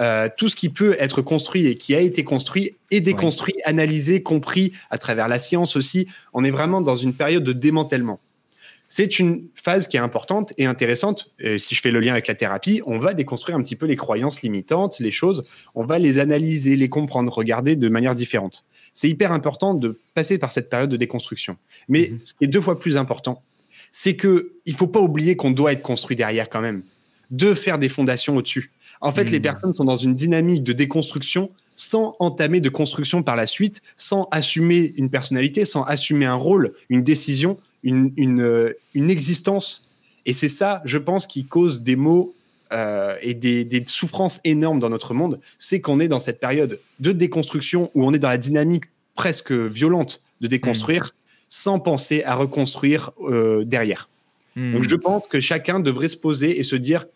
Euh, 0.00 0.28
tout 0.34 0.48
ce 0.48 0.56
qui 0.56 0.70
peut 0.70 0.96
être 0.98 1.20
construit 1.20 1.66
et 1.66 1.76
qui 1.76 1.94
a 1.94 2.00
été 2.00 2.24
construit 2.24 2.76
est 2.90 3.00
déconstruit, 3.00 3.54
analysé, 3.64 4.22
compris 4.22 4.72
à 4.90 4.98
travers 4.98 5.28
la 5.28 5.38
science 5.38 5.76
aussi. 5.76 6.06
On 6.32 6.42
est 6.42 6.50
vraiment 6.50 6.80
dans 6.80 6.96
une 6.96 7.14
période 7.14 7.44
de 7.44 7.52
démantèlement. 7.52 8.20
C'est 8.88 9.20
une 9.20 9.48
phase 9.54 9.86
qui 9.86 9.96
est 9.96 10.00
importante 10.00 10.52
et 10.58 10.66
intéressante. 10.66 11.32
si 11.58 11.76
je 11.76 11.80
fais 11.80 11.92
le 11.92 12.00
lien 12.00 12.12
avec 12.12 12.26
la 12.26 12.34
thérapie, 12.34 12.82
on 12.86 12.98
va 12.98 13.14
déconstruire 13.14 13.56
un 13.56 13.62
petit 13.62 13.76
peu 13.76 13.86
les 13.86 13.94
croyances 13.94 14.42
limitantes, 14.42 14.98
les 14.98 15.12
choses. 15.12 15.44
On 15.76 15.84
va 15.84 16.00
les 16.00 16.18
analyser, 16.18 16.74
les 16.74 16.88
comprendre, 16.88 17.32
regarder 17.32 17.76
de 17.76 17.88
manière 17.88 18.16
différente. 18.16 18.64
C'est 18.94 19.08
hyper 19.08 19.32
important 19.32 19.74
de 19.74 20.00
passer 20.14 20.38
par 20.38 20.50
cette 20.50 20.68
période 20.68 20.90
de 20.90 20.96
déconstruction. 20.96 21.56
Mais 21.88 22.10
mhm. 22.10 22.20
ce 22.24 22.34
qui 22.34 22.44
est 22.44 22.48
deux 22.48 22.60
fois 22.60 22.80
plus 22.80 22.96
important, 22.96 23.42
c'est 23.92 24.16
que 24.16 24.54
il 24.66 24.74
faut 24.74 24.86
pas 24.86 25.00
oublier 25.00 25.36
qu'on 25.36 25.50
doit 25.50 25.72
être 25.72 25.82
construit 25.82 26.16
derrière 26.16 26.48
quand 26.48 26.60
même, 26.60 26.82
de 27.30 27.54
faire 27.54 27.78
des 27.78 27.88
fondations 27.88 28.36
au-dessus. 28.36 28.72
En 29.00 29.12
fait, 29.12 29.30
les 29.30 29.38
mhm. 29.38 29.42
personnes 29.42 29.72
sont 29.72 29.84
dans 29.84 29.96
une 29.96 30.14
dynamique 30.14 30.62
de 30.62 30.72
déconstruction 30.72 31.50
sans 31.76 32.16
entamer 32.18 32.60
de 32.60 32.68
construction 32.68 33.22
par 33.22 33.36
la 33.36 33.46
suite, 33.46 33.80
sans 33.96 34.28
assumer 34.30 34.92
une 34.96 35.08
personnalité, 35.08 35.64
sans 35.64 35.82
assumer 35.82 36.26
un 36.26 36.34
rôle, 36.34 36.74
une 36.90 37.02
décision 37.02 37.56
une, 37.82 38.40
euh, 38.40 38.72
une, 38.94 39.10
existence. 39.10 39.88
Et 40.26 40.32
c'est 40.32 40.48
ça, 40.48 40.82
je 40.84 40.98
pense, 40.98 41.26
qui 41.26 41.44
cause 41.44 41.82
des 41.82 41.96
maux 41.96 42.34
euh, 42.72 43.16
et 43.22 43.34
des, 43.34 43.64
des, 43.64 43.82
souffrances 43.86 44.40
énormes 44.44 44.80
dans 44.80 44.90
notre 44.90 45.14
monde. 45.14 45.40
C'est 45.58 45.80
qu'on 45.80 46.00
est 46.00 46.08
dans 46.08 46.18
cette 46.18 46.40
période 46.40 46.78
de 47.00 47.12
déconstruction 47.12 47.90
où 47.94 48.04
on 48.04 48.12
est 48.12 48.18
dans 48.18 48.28
la 48.28 48.38
dynamique 48.38 48.84
presque 49.14 49.52
violente 49.52 50.22
de 50.40 50.46
déconstruire 50.46 51.04
mmh. 51.04 51.10
sans 51.48 51.78
penser 51.78 52.22
à 52.24 52.34
reconstruire 52.34 53.12
euh, 53.22 53.64
derrière. 53.64 54.08
Mmh. 54.56 54.72
Donc 54.74 54.82
je 54.82 54.96
pense 54.96 55.26
que 55.26 55.40
chacun 55.40 55.80
devrait 55.80 56.08
se 56.08 56.16
poser 56.16 56.58
et 56.58 56.62
se 56.62 56.76
dire 56.76 57.06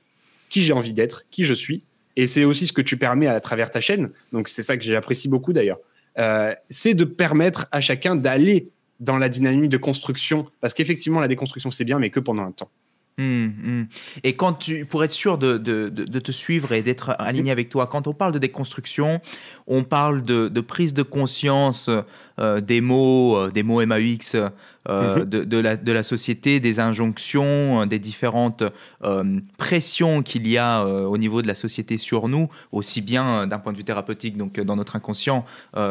qui 0.49 0.63
j'ai 0.63 0.73
envie 0.73 0.93
d'être, 0.93 1.25
qui 1.31 1.45
je 1.45 1.55
suis. 1.55 1.85
Et 2.17 2.27
c'est 2.27 2.45
aussi 2.45 2.67
ce 2.67 2.73
que 2.73 2.83
tu 2.83 2.97
permets 2.97 3.27
à 3.27 3.41
travers 3.41 3.71
ta 3.71 3.81
chaîne. 3.81 4.11
Donc 4.33 4.49
c'est 4.49 4.63
ça 4.63 4.77
que 4.77 4.85
j'apprécie 4.85 5.29
beaucoup 5.29 5.53
d'ailleurs. 5.53 5.79
c'est 6.71 6.95
de 6.95 7.05
permettre 7.05 7.67
à 7.73 7.81
chacun 7.81 8.15
d'aller 8.15 8.69
dans 9.01 9.19
la 9.19 9.29
dynamique 9.29 9.71
de 9.71 9.77
construction. 9.77 10.47
Parce 10.61 10.75
qu'effectivement, 10.75 11.21
la 11.21 11.29
déconstruction, 11.29 11.71
c'est 11.71 11.85
bien, 11.85 11.99
mais 11.99 12.11
que 12.11 12.21
pendant 12.21 12.43
un 12.43 12.53
temps. 12.53 12.71
Hum, 13.17 13.53
hum. 13.65 13.87
Et 14.25 14.35
quand 14.35 14.55
tu, 14.55 14.87
pour 14.87 15.05
être 15.05 15.13
sûr 15.13 15.39
de, 15.39 15.57
de, 15.57 15.89
de, 15.89 16.19
te 16.19 16.33
suivre 16.33 16.73
et 16.73 16.83
d'être 16.83 17.15
aligné 17.21 17.53
avec 17.53 17.69
toi, 17.69 17.87
quand 17.87 18.09
on 18.09 18.13
parle 18.13 18.33
de 18.33 18.41
déconstruction, 18.41 19.21
on 19.69 19.85
parle 19.85 20.25
de, 20.25 20.49
prise 20.61 20.95
de 20.95 21.05
conscience 21.05 21.89
euh, 22.41 22.61
des 22.61 22.81
mots, 22.81 23.37
euh, 23.37 23.51
des 23.53 23.63
mots 23.63 23.85
MAX 23.87 24.35
euh, 24.89 25.21
mhm. 25.21 25.25
de, 25.25 25.59
la, 25.59 25.77
de 25.77 25.93
la 25.93 26.03
société, 26.03 26.61
des 26.61 26.81
injonctions, 26.81 27.87
des 27.87 27.99
différentes 27.99 28.65
pressions 29.57 30.23
qu'il 30.23 30.49
y 30.49 30.59
a 30.59 30.85
au 30.85 31.17
niveau 31.19 31.43
de 31.43 31.47
la 31.47 31.55
société 31.55 31.99
sur 31.99 32.29
nous, 32.29 32.49
aussi 32.73 33.01
bien 33.01 33.47
d'un 33.47 33.59
point 33.59 33.73
de 33.73 33.79
vue 33.79 33.85
thérapeutique, 33.85 34.37
donc 34.37 34.61
dans 34.61 34.77
notre 34.77 34.97
inconscient, 34.97 35.45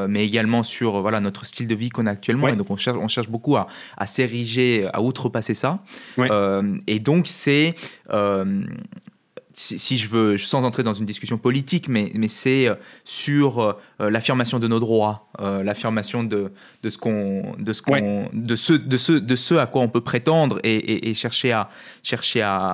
mais 0.08 0.26
également 0.26 0.64
sur 0.64 1.02
voilà, 1.02 1.20
notre 1.20 1.46
style 1.46 1.68
de 1.68 1.76
vie 1.76 1.90
qu'on 1.90 2.06
a 2.06 2.12
actuellement. 2.12 2.48
Et 2.48 2.56
donc 2.56 2.70
on 2.70 2.78
cherche, 2.78 2.98
on 3.00 3.08
cherche 3.08 3.30
beaucoup 3.30 3.56
à, 3.58 3.68
à 3.98 4.08
s'ériger, 4.08 4.88
à 4.94 5.02
outrepasser 5.02 5.54
ça. 5.54 5.80
et 6.88 7.00
donc 7.00 7.28
c'est 7.28 7.76
si, 9.54 9.98
je 10.00 10.10
veux, 10.10 10.38
sans 10.38 10.64
entrer 10.64 10.82
dans 10.82 10.94
une 10.94 11.06
discussion 11.06 11.38
politique, 11.38 11.88
mais, 11.88 12.12
mais 12.16 12.28
c'est 12.28 12.68
euh, 12.68 12.76
sur 13.06 13.62
euh, 13.62 14.10
l'affirmation 14.10 14.58
de 14.58 14.68
nos 14.68 14.80
droits, 14.80 15.30
euh, 15.40 15.62
l'affirmation 15.62 16.24
de, 16.24 16.52
de 16.82 16.90
ce 16.90 16.98
qu'on, 16.98 17.56
de 17.60 17.72
ce 17.72 17.84
qu'on, 17.84 18.30
de 18.34 18.56
ce, 18.56 18.74
de 18.74 18.98
ce, 18.98 19.14
de 19.14 19.36
ce 19.36 19.54
à 19.56 19.68
quoi 19.68 19.84
on 19.84 19.90
peut 19.90 20.02
prétendre 20.02 20.60
et, 20.64 21.10
et, 21.10 21.14
chercher 21.14 21.52
à 21.52 21.70
chercher 22.02 22.42
à, 22.42 22.72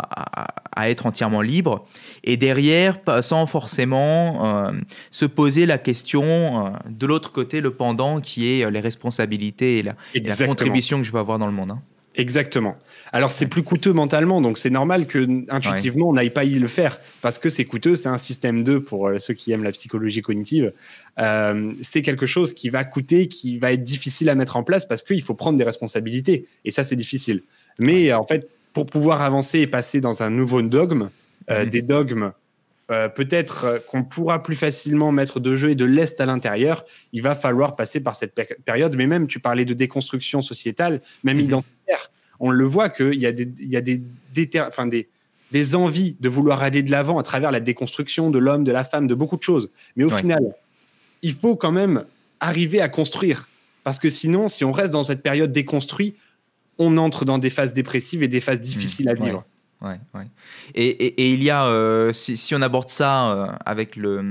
à, 0.75 0.89
être 0.89 1.05
entièrement 1.05 1.41
libre. 1.41 1.85
Et 2.23 2.37
derrière, 2.37 2.97
sans 3.21 3.45
forcément 3.45 4.71
se 5.11 5.25
poser 5.25 5.65
la 5.65 5.77
question 5.77 6.73
de 6.89 7.05
l'autre 7.05 7.33
côté, 7.33 7.59
le 7.59 7.71
pendant 7.71 8.21
qui 8.21 8.47
est 8.47 8.71
les 8.71 8.79
responsabilités 8.79 9.79
et 9.79 9.83
la, 9.83 9.95
la 10.15 10.47
contribution 10.47 10.99
que 10.99 11.03
je 11.03 11.11
veux 11.11 11.19
avoir 11.19 11.37
dans 11.37 11.47
le 11.47 11.51
monde. 11.51 11.71
Hein. 11.71 11.81
Exactement. 12.15 12.75
Alors 13.11 13.31
c'est 13.31 13.47
plus 13.47 13.63
coûteux 13.63 13.93
mentalement, 13.93 14.41
donc 14.41 14.57
c'est 14.57 14.69
normal 14.69 15.07
que 15.07 15.27
intuitivement 15.49 16.09
on 16.09 16.13
n'aille 16.13 16.29
pas 16.29 16.43
y 16.43 16.55
le 16.55 16.67
faire 16.67 16.99
parce 17.21 17.39
que 17.39 17.49
c'est 17.49 17.65
coûteux. 17.65 17.95
C'est 17.95 18.09
un 18.09 18.17
système 18.17 18.63
2 18.63 18.81
pour 18.81 19.07
euh, 19.07 19.17
ceux 19.17 19.33
qui 19.33 19.51
aiment 19.51 19.63
la 19.63 19.71
psychologie 19.71 20.21
cognitive. 20.21 20.73
Euh, 21.17 21.73
c'est 21.81 22.01
quelque 22.01 22.25
chose 22.25 22.53
qui 22.53 22.69
va 22.69 22.83
coûter, 22.83 23.27
qui 23.27 23.57
va 23.57 23.73
être 23.73 23.83
difficile 23.83 24.29
à 24.29 24.35
mettre 24.35 24.57
en 24.57 24.63
place 24.63 24.85
parce 24.85 25.01
qu'il 25.01 25.21
faut 25.23 25.33
prendre 25.33 25.57
des 25.57 25.63
responsabilités 25.63 26.45
et 26.65 26.71
ça 26.71 26.83
c'est 26.83 26.95
difficile. 26.95 27.41
Mais 27.79 28.13
en 28.13 28.25
fait, 28.25 28.47
pour 28.73 28.85
pouvoir 28.85 29.21
avancer 29.21 29.59
et 29.59 29.67
passer 29.67 30.01
dans 30.01 30.21
un 30.21 30.29
nouveau 30.29 30.61
dogme, 30.61 31.09
euh, 31.49 31.63
mhm. 31.63 31.69
des 31.69 31.81
dogmes 31.81 32.31
peut-être 33.15 33.83
qu'on 33.87 34.03
pourra 34.03 34.41
plus 34.41 34.55
facilement 34.55 35.11
mettre 35.11 35.39
de 35.39 35.55
jeu 35.55 35.69
et 35.69 35.75
de 35.75 35.85
l'est 35.85 36.19
à 36.19 36.25
l'intérieur, 36.25 36.85
il 37.13 37.21
va 37.21 37.35
falloir 37.35 37.75
passer 37.75 37.99
par 37.99 38.15
cette 38.15 38.33
période. 38.65 38.95
Mais 38.95 39.05
même, 39.05 39.27
tu 39.27 39.39
parlais 39.39 39.63
de 39.63 39.75
déconstruction 39.75 40.41
sociétale, 40.41 40.99
même 41.23 41.37
mhm. 41.37 41.43
identitaire 41.43 42.09
on 42.39 42.51
le 42.51 42.65
voit 42.65 42.89
qu'il 42.89 43.19
y 43.19 43.25
a 43.25 43.31
des, 43.31 43.49
il 43.59 43.69
y 43.69 43.75
a 43.75 43.81
des, 43.81 44.01
enfin 44.67 44.87
des, 44.87 45.07
des 45.51 45.75
envies 45.75 46.15
de 46.19 46.29
vouloir 46.29 46.61
aller 46.61 46.83
de 46.83 46.91
l'avant 46.91 47.17
à 47.17 47.23
travers 47.23 47.51
la 47.51 47.59
déconstruction 47.59 48.29
de 48.29 48.39
l'homme, 48.39 48.63
de 48.63 48.71
la 48.71 48.83
femme, 48.83 49.07
de 49.07 49.15
beaucoup 49.15 49.37
de 49.37 49.43
choses. 49.43 49.71
Mais 49.95 50.03
au 50.03 50.09
final, 50.09 50.53
il 51.21 51.33
faut 51.33 51.55
quand 51.55 51.71
même 51.71 52.05
arriver 52.39 52.81
à 52.81 52.89
construire. 52.89 53.49
Parce 53.83 53.99
que 53.99 54.09
sinon, 54.09 54.47
si 54.47 54.63
on 54.63 54.71
reste 54.71 54.91
dans 54.91 55.03
cette 55.03 55.23
période 55.23 55.51
déconstruite, 55.51 56.15
on 56.77 56.97
entre 56.97 57.25
dans 57.25 57.37
des 57.37 57.49
phases 57.49 57.73
dépressives 57.73 58.23
et 58.23 58.27
des 58.27 58.39
phases 58.39 58.61
difficiles 58.61 59.09
à 59.09 59.13
vivre. 59.13 59.43
Ouais, 59.81 59.99
ouais. 60.13 60.27
Et, 60.75 60.89
et, 60.89 61.33
il 61.33 61.41
y 61.41 61.49
a, 61.49 61.65
euh, 61.65 62.11
si, 62.11 62.35
si, 62.35 62.53
on 62.53 62.61
aborde 62.61 62.89
ça 62.89 63.31
euh, 63.31 63.47
avec 63.65 63.95
le, 63.95 64.29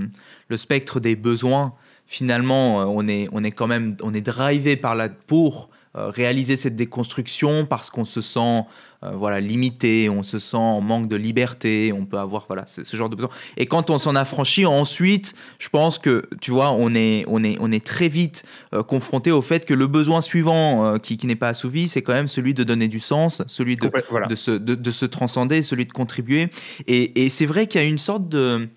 le, 0.49 0.57
spectre 0.59 1.01
des 1.01 1.17
besoins, 1.17 1.75
finalement, 2.07 2.83
euh, 2.83 2.85
on, 2.85 3.09
est, 3.09 3.29
on 3.33 3.43
est 3.43 3.51
quand 3.51 3.67
même 3.67 3.97
on 4.03 4.13
est 4.13 4.21
drivé 4.21 4.77
par 4.77 4.95
la, 4.95 5.09
pour 5.09 5.71
réaliser 5.95 6.57
cette 6.57 6.77
déconstruction 6.77 7.67
parce 7.67 7.91
qu'on 7.91 8.05
se 8.05 8.21
sent 8.21 8.65
euh, 9.05 9.13
voilà 9.13 9.39
limité, 9.39 10.09
on 10.09 10.25
se 10.25 10.41
sent 10.41 10.57
en 10.57 10.81
manque 10.81 11.07
de 11.07 11.15
liberté, 11.15 11.93
on 11.93 12.05
peut 12.05 12.19
avoir 12.19 12.47
voilà 12.49 12.67
ce, 12.67 12.97
genre 12.97 13.09
de 13.09 13.15
besoin. 13.15 13.31
Et 13.57 13.67
quand 13.67 13.91
on 13.91 13.99
s'en 14.01 14.17
affranchit, 14.17 14.67
ensuite, 14.67 15.37
je 15.61 15.69
pense 15.69 16.01
que 16.01 16.29
tu 16.41 16.51
vois, 16.51 16.73
on 16.73 16.93
est 16.97 17.25
on 17.29 17.45
est 17.45 17.57
on 17.61 17.71
est 17.71 17.85
très 17.85 18.09
vite 18.09 18.45
euh, 18.75 18.83
confronté 18.83 19.31
au 19.31 19.41
fait 19.41 19.65
que 19.65 19.75
le 19.75 19.87
besoin 19.87 20.21
suivant 20.21 20.99
qui, 20.99 21.17
qui 21.17 21.29
n'est 21.29 21.37
pas 21.37 21.51
assouvi, 21.51 21.87
c'est 21.87 22.03
quand 22.03 22.13
même 22.13 22.27
celui 22.27 22.55
de 22.55 22.65
donner 22.65 22.89
du 22.89 22.99
sens, 22.99 23.43
celui 23.47 23.77
de 23.77 23.89
de, 24.29 24.35
se, 24.35 24.51
de, 24.51 24.91
se 24.91 25.07
transcender, 25.07 25.63
celui 25.63 25.87
de 25.87 25.93
contribuer. 25.93 26.49
Et, 26.89 27.25
et 27.25 27.31
c'est 27.31 27.47
vrai 27.47 27.69
qu'il 27.69 27.81
y 27.81 27.85
a 27.85 27.87
une 27.87 27.99
sorte 27.99 28.29
de 28.29 28.69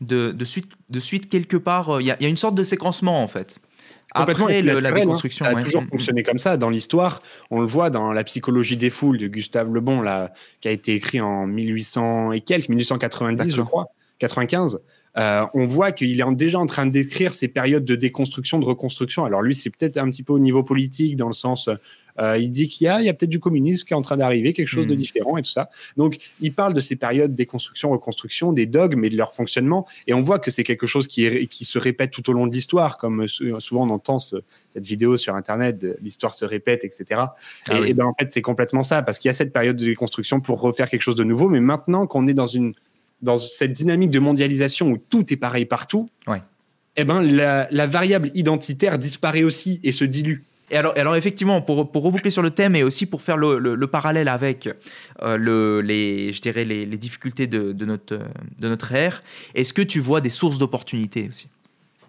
de, 0.00 0.30
de, 0.30 0.44
suite, 0.44 0.70
de 0.90 1.00
suite 1.00 1.28
quelque 1.28 1.56
part, 1.56 2.00
il 2.00 2.04
y, 2.04 2.08
y 2.08 2.26
a 2.26 2.28
une 2.28 2.36
sorte 2.36 2.54
de 2.54 2.64
séquencement 2.64 3.22
en 3.22 3.28
fait. 3.28 3.60
Après 4.12 4.62
la 4.62 4.74
hein. 4.74 4.92
déconstruction. 4.92 5.44
Ça 5.44 5.56
a 5.56 5.62
toujours 5.62 5.84
fonctionné 5.84 6.22
comme 6.22 6.38
ça 6.38 6.56
dans 6.56 6.70
l'histoire. 6.70 7.22
On 7.50 7.60
le 7.60 7.66
voit 7.66 7.90
dans 7.90 8.12
La 8.12 8.24
psychologie 8.24 8.76
des 8.76 8.90
foules 8.90 9.18
de 9.18 9.26
Gustave 9.26 9.72
Le 9.72 9.80
Bon, 9.80 10.00
là, 10.00 10.32
qui 10.60 10.68
a 10.68 10.70
été 10.70 10.94
écrit 10.94 11.20
en 11.20 11.46
1800 11.46 12.32
et 12.32 12.40
quelques, 12.40 12.68
1890, 12.68 13.54
je 13.54 13.62
crois, 13.62 13.88
95. 14.18 14.80
Euh, 15.16 15.44
on 15.54 15.66
voit 15.66 15.92
qu'il 15.92 16.20
est 16.20 16.34
déjà 16.34 16.58
en 16.58 16.66
train 16.66 16.86
de 16.86 16.92
décrire 16.92 17.34
ces 17.34 17.48
périodes 17.48 17.84
de 17.84 17.96
déconstruction, 17.96 18.58
de 18.58 18.64
reconstruction. 18.64 19.24
Alors 19.24 19.42
lui, 19.42 19.54
c'est 19.54 19.70
peut-être 19.70 19.96
un 19.96 20.08
petit 20.10 20.22
peu 20.22 20.32
au 20.32 20.38
niveau 20.38 20.62
politique, 20.62 21.16
dans 21.16 21.26
le 21.26 21.32
sens 21.32 21.68
euh, 21.68 21.74
il 22.20 22.50
dit 22.50 22.68
qu'il 22.68 22.86
y 22.86 22.88
a, 22.88 23.00
il 23.00 23.06
y 23.06 23.08
a 23.08 23.14
peut-être 23.14 23.30
du 23.30 23.40
communisme 23.40 23.84
qui 23.84 23.92
est 23.92 23.96
en 23.96 24.02
train 24.02 24.16
d'arriver, 24.16 24.52
quelque 24.52 24.68
chose 24.68 24.86
de 24.86 24.94
hmm. 24.94 24.98
différent 24.98 25.36
et 25.36 25.42
tout 25.42 25.50
ça. 25.50 25.68
Donc, 25.96 26.18
il 26.40 26.52
parle 26.52 26.74
de 26.74 26.80
ces 26.80 26.96
périodes 26.96 27.34
déconstruction, 27.34 27.90
reconstruction, 27.90 28.52
des 28.52 28.66
dogmes 28.66 29.04
et 29.04 29.10
de 29.10 29.16
leur 29.16 29.32
fonctionnement. 29.32 29.86
Et 30.06 30.14
on 30.14 30.22
voit 30.22 30.38
que 30.38 30.50
c'est 30.50 30.64
quelque 30.64 30.86
chose 30.86 31.06
qui, 31.06 31.24
est, 31.24 31.46
qui 31.46 31.64
se 31.64 31.78
répète 31.78 32.10
tout 32.10 32.28
au 32.30 32.32
long 32.32 32.46
de 32.46 32.52
l'histoire, 32.52 32.98
comme 32.98 33.26
souvent 33.28 33.86
on 33.86 33.90
entend 33.90 34.18
cette 34.18 34.42
vidéo 34.76 35.16
sur 35.16 35.34
Internet, 35.34 35.84
l'histoire 36.02 36.34
se 36.34 36.44
répète, 36.44 36.84
etc. 36.84 37.22
Ah 37.68 37.78
et, 37.86 37.94
ben, 37.94 38.06
en 38.06 38.14
fait, 38.18 38.30
c'est 38.30 38.42
complètement 38.42 38.82
ça, 38.82 39.02
parce 39.02 39.18
qu'il 39.18 39.28
y 39.28 39.30
a 39.30 39.34
cette 39.34 39.52
période 39.52 39.76
de 39.76 39.84
déconstruction 39.84 40.40
pour 40.40 40.60
refaire 40.60 40.88
quelque 40.90 41.02
chose 41.02 41.16
de 41.16 41.24
nouveau. 41.24 41.48
Mais 41.48 41.60
maintenant 41.60 42.06
qu'on 42.06 42.26
est 42.26 42.34
dans 42.34 42.46
une 42.46 42.74
dans 43.20 43.36
cette 43.36 43.72
dynamique 43.72 44.10
de 44.10 44.20
mondialisation 44.20 44.90
où 44.90 44.96
tout 44.96 45.32
est 45.32 45.36
pareil 45.36 45.64
partout, 45.64 46.06
ouais. 46.28 46.40
eh 46.96 47.02
ben 47.02 47.20
la, 47.20 47.66
la, 47.72 47.86
variable 47.88 48.30
identitaire 48.32 48.96
disparaît 48.96 49.42
aussi 49.42 49.80
et 49.82 49.90
se 49.90 50.04
dilue. 50.04 50.42
Et 50.70 50.76
alors, 50.76 50.92
alors 50.96 51.16
effectivement, 51.16 51.62
pour, 51.62 51.90
pour 51.90 52.02
reboucler 52.02 52.30
sur 52.30 52.42
le 52.42 52.50
thème 52.50 52.76
et 52.76 52.82
aussi 52.82 53.06
pour 53.06 53.22
faire 53.22 53.36
le, 53.36 53.58
le, 53.58 53.86
parallèle 53.86 54.28
avec 54.28 54.68
euh, 55.22 55.36
le, 55.36 55.80
les, 55.80 56.32
je 56.32 56.42
dirais 56.42 56.64
les, 56.64 56.84
les 56.84 56.98
difficultés 56.98 57.46
de, 57.46 57.72
de, 57.72 57.84
notre, 57.86 58.18
de 58.58 58.68
notre 58.68 58.92
ère, 58.92 59.22
est-ce 59.54 59.72
que 59.72 59.82
tu 59.82 60.00
vois 60.00 60.20
des 60.20 60.30
sources 60.30 60.58
d'opportunités 60.58 61.26
aussi? 61.28 61.48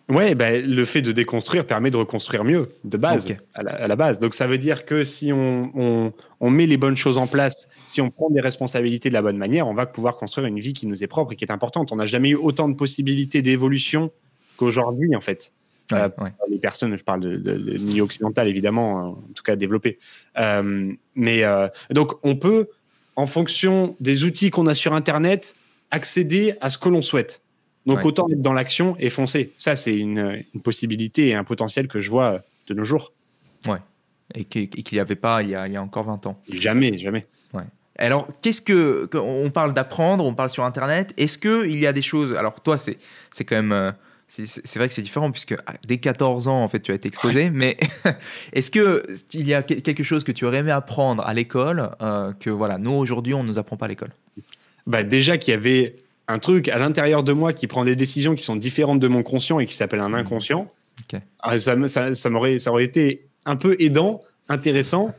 Ouais, 0.09 0.33
ben, 0.33 0.65
le 0.67 0.85
fait 0.85 1.03
de 1.03 1.11
déconstruire 1.11 1.65
permet 1.65 1.91
de 1.91 1.97
reconstruire 1.97 2.43
mieux, 2.43 2.69
de 2.83 2.97
base, 2.97 3.27
à, 3.53 3.61
la, 3.61 3.95
base. 3.95 4.19
Donc 4.19 4.33
ça 4.33 4.47
veut 4.47 4.57
dire 4.57 4.85
que 4.85 5.03
si 5.03 5.31
on, 5.31 6.11
on, 6.39 6.49
met 6.49 6.65
les 6.65 6.77
bonnes 6.77 6.97
choses 6.97 7.19
en 7.19 7.27
place, 7.27 7.69
si 7.85 8.01
on 8.01 8.09
prend 8.09 8.31
des 8.31 8.41
responsabilités 8.41 9.09
de 9.09 9.13
la 9.13 9.21
bonne 9.21 9.37
manière, 9.37 9.67
on 9.67 9.75
va 9.75 9.85
pouvoir 9.85 10.17
construire 10.17 10.47
une 10.47 10.59
vie 10.59 10.73
qui 10.73 10.87
nous 10.87 11.03
est 11.03 11.07
propre 11.07 11.33
et 11.33 11.35
qui 11.35 11.45
est 11.45 11.51
importante. 11.51 11.91
On 11.91 11.97
n'a 11.97 12.07
jamais 12.07 12.29
eu 12.29 12.35
autant 12.35 12.67
de 12.67 12.73
possibilités 12.73 13.43
d'évolution 13.43 14.11
qu'aujourd'hui, 14.57 15.15
en 15.15 15.21
fait. 15.21 15.53
Euh, 15.93 16.09
les 16.49 16.59
personnes, 16.59 16.95
je 16.95 17.03
parle 17.03 17.21
de, 17.21 17.37
de, 17.37 17.77
milieu 17.77 18.03
occidental, 18.03 18.47
évidemment, 18.47 19.09
en 19.09 19.33
tout 19.33 19.43
cas 19.43 19.55
développé. 19.55 19.99
Euh, 20.37 20.91
mais 21.15 21.43
euh, 21.43 21.67
donc, 21.91 22.13
on 22.23 22.35
peut, 22.35 22.67
en 23.15 23.27
fonction 23.27 23.95
des 23.99 24.23
outils 24.23 24.51
qu'on 24.51 24.67
a 24.67 24.75
sur 24.75 24.93
Internet, 24.93 25.55
accéder 25.91 26.55
à 26.61 26.69
ce 26.69 26.77
que 26.77 26.89
l'on 26.89 27.01
souhaite. 27.01 27.41
Donc 27.85 28.05
autant 28.05 28.27
être 28.29 28.41
dans 28.41 28.53
l'action 28.53 28.95
et 28.99 29.09
foncer. 29.09 29.51
Ça, 29.57 29.75
c'est 29.75 29.97
une, 29.97 30.43
possibilité 30.63 31.29
et 31.29 31.35
un 31.35 31.43
potentiel 31.43 31.87
que 31.87 31.99
je 31.99 32.09
vois 32.09 32.41
de 32.67 32.73
nos 32.75 32.83
jours. 32.83 33.13
Ouais. 33.67 33.79
Et 34.35 34.43
qu'il 34.43 34.69
n'y 34.91 34.99
avait 34.99 35.15
pas 35.15 35.41
il 35.41 35.49
y, 35.49 35.55
a, 35.55 35.81
encore 35.81 36.03
20 36.03 36.27
ans. 36.27 36.39
Jamais, 36.53 36.99
jamais. 36.99 37.25
Ouais. 37.51 37.63
Alors, 37.97 38.27
qu'est-ce 38.41 38.61
que. 38.61 39.09
On 39.15 39.49
parle 39.49 39.73
d'apprendre, 39.73 40.23
on 40.23 40.35
parle 40.35 40.51
sur 40.51 40.65
Internet. 40.65 41.13
Est-ce 41.17 41.39
qu'il 41.39 41.79
y 41.79 41.87
a 41.87 41.93
des 41.93 42.03
choses. 42.03 42.35
Alors, 42.35 42.61
toi, 42.61 42.77
c'est 42.77 42.97
quand 43.43 43.55
même. 43.55 43.93
C'est 44.29 44.75
vrai 44.75 44.87
que 44.87 44.93
c'est 44.93 45.01
différent 45.01 45.31
puisque 45.31 45.55
ah, 45.65 45.73
dès 45.87 45.97
14 45.97 46.47
ans, 46.47 46.63
en 46.63 46.67
fait, 46.67 46.79
tu 46.79 46.91
as 46.91 46.95
été 46.95 47.07
exposé. 47.07 47.49
Mais 47.49 47.77
est-ce 48.53 48.69
qu'il 48.69 49.47
y 49.47 49.53
a 49.53 49.63
quelque 49.63 50.03
chose 50.03 50.23
que 50.23 50.31
tu 50.31 50.45
aurais 50.45 50.59
aimé 50.59 50.71
apprendre 50.71 51.23
à 51.25 51.33
l'école 51.33 51.89
euh, 52.01 52.31
que, 52.39 52.49
voilà, 52.49 52.77
nous, 52.77 52.91
aujourd'hui, 52.91 53.33
on 53.33 53.43
ne 53.43 53.47
nous 53.47 53.57
apprend 53.57 53.75
pas 53.75 53.85
à 53.85 53.89
l'école? 53.89 54.11
Bah, 54.85 55.03
Déjà 55.03 55.37
qu'il 55.37 55.51
y 55.53 55.57
avait 55.57 55.95
un 56.27 56.37
truc 56.37 56.69
à 56.69 56.77
l'intérieur 56.77 57.23
de 57.23 57.33
moi 57.33 57.53
qui 57.53 57.65
prend 57.65 57.83
des 57.83 57.95
décisions 57.95 58.35
qui 58.35 58.43
sont 58.43 58.55
différentes 58.55 58.99
de 58.99 59.07
mon 59.07 59.23
conscient 59.23 59.59
et 59.59 59.65
qui 59.65 59.73
s'appelle 59.73 59.99
un 59.99 60.13
inconscient, 60.13 60.71
ah, 61.39 61.59
ça, 61.59 61.75
ça, 61.87 62.13
ça, 62.13 62.29
m'aurait, 62.29 62.59
ça 62.59 62.71
aurait 62.71 62.83
été 62.83 63.25
un 63.45 63.55
peu 63.55 63.75
aidant, 63.79 64.21
intéressant 64.47 65.15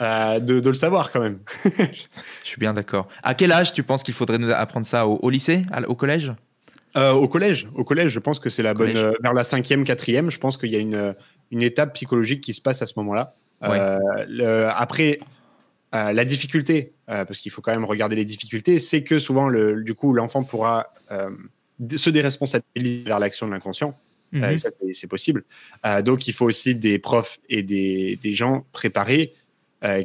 euh, 0.00 0.38
de, 0.38 0.60
le 0.60 0.74
savoir 0.74 1.12
quand 1.12 1.20
même. 1.20 1.38
Je 1.64 2.48
suis 2.48 2.58
bien 2.58 2.74
d'accord. 2.74 3.08
À 3.22 3.34
quel 3.34 3.52
âge 3.52 3.72
tu 3.72 3.82
penses 3.82 4.02
qu'il 4.02 4.14
faudrait 4.14 4.38
nous 4.38 4.50
apprendre 4.50 4.86
ça? 4.86 5.06
Au, 5.06 5.30
lycée, 5.30 5.64
au 5.86 5.94
collège? 5.94 6.32
Euh, 6.96 7.12
Au 7.12 7.28
collège, 7.28 7.68
au 7.74 7.84
collège, 7.84 8.12
je 8.12 8.18
pense 8.18 8.38
que 8.38 8.50
c'est 8.50 8.62
la 8.62 8.74
bonne 8.74 8.96
euh, 8.96 9.12
vers 9.22 9.34
la 9.34 9.44
cinquième, 9.44 9.84
quatrième. 9.84 10.30
Je 10.30 10.38
pense 10.38 10.56
qu'il 10.56 10.72
y 10.72 10.76
a 10.76 10.80
une, 10.80 11.14
une 11.50 11.62
étape 11.62 11.94
psychologique 11.94 12.40
qui 12.40 12.54
se 12.54 12.60
passe 12.60 12.82
à 12.82 12.86
ce 12.86 12.94
moment-là. 12.96 13.34
après, 13.60 15.18
euh, 15.92 16.12
la 16.12 16.24
difficulté, 16.24 16.92
euh, 17.08 17.24
parce 17.24 17.40
qu'il 17.40 17.50
faut 17.50 17.62
quand 17.62 17.72
même 17.72 17.84
regarder 17.84 18.14
les 18.14 18.24
difficultés, 18.24 18.78
c'est 18.78 19.02
que 19.02 19.18
souvent, 19.18 19.48
le, 19.48 19.82
du 19.82 19.94
coup, 19.94 20.12
l'enfant 20.12 20.44
pourra 20.44 20.92
euh, 21.10 21.30
se 21.96 22.10
déresponsabiliser 22.10 23.02
vers 23.02 23.18
l'action 23.18 23.48
de 23.48 23.52
l'inconscient. 23.52 23.98
Ça, 24.32 24.68
c'est 24.92 25.08
possible. 25.08 25.42
donc, 26.04 26.28
il 26.28 26.32
faut 26.32 26.44
aussi 26.44 26.76
des 26.76 27.00
profs 27.00 27.40
et 27.48 27.64
des, 27.64 28.16
des 28.22 28.32
gens 28.32 28.64
préparés 28.70 29.34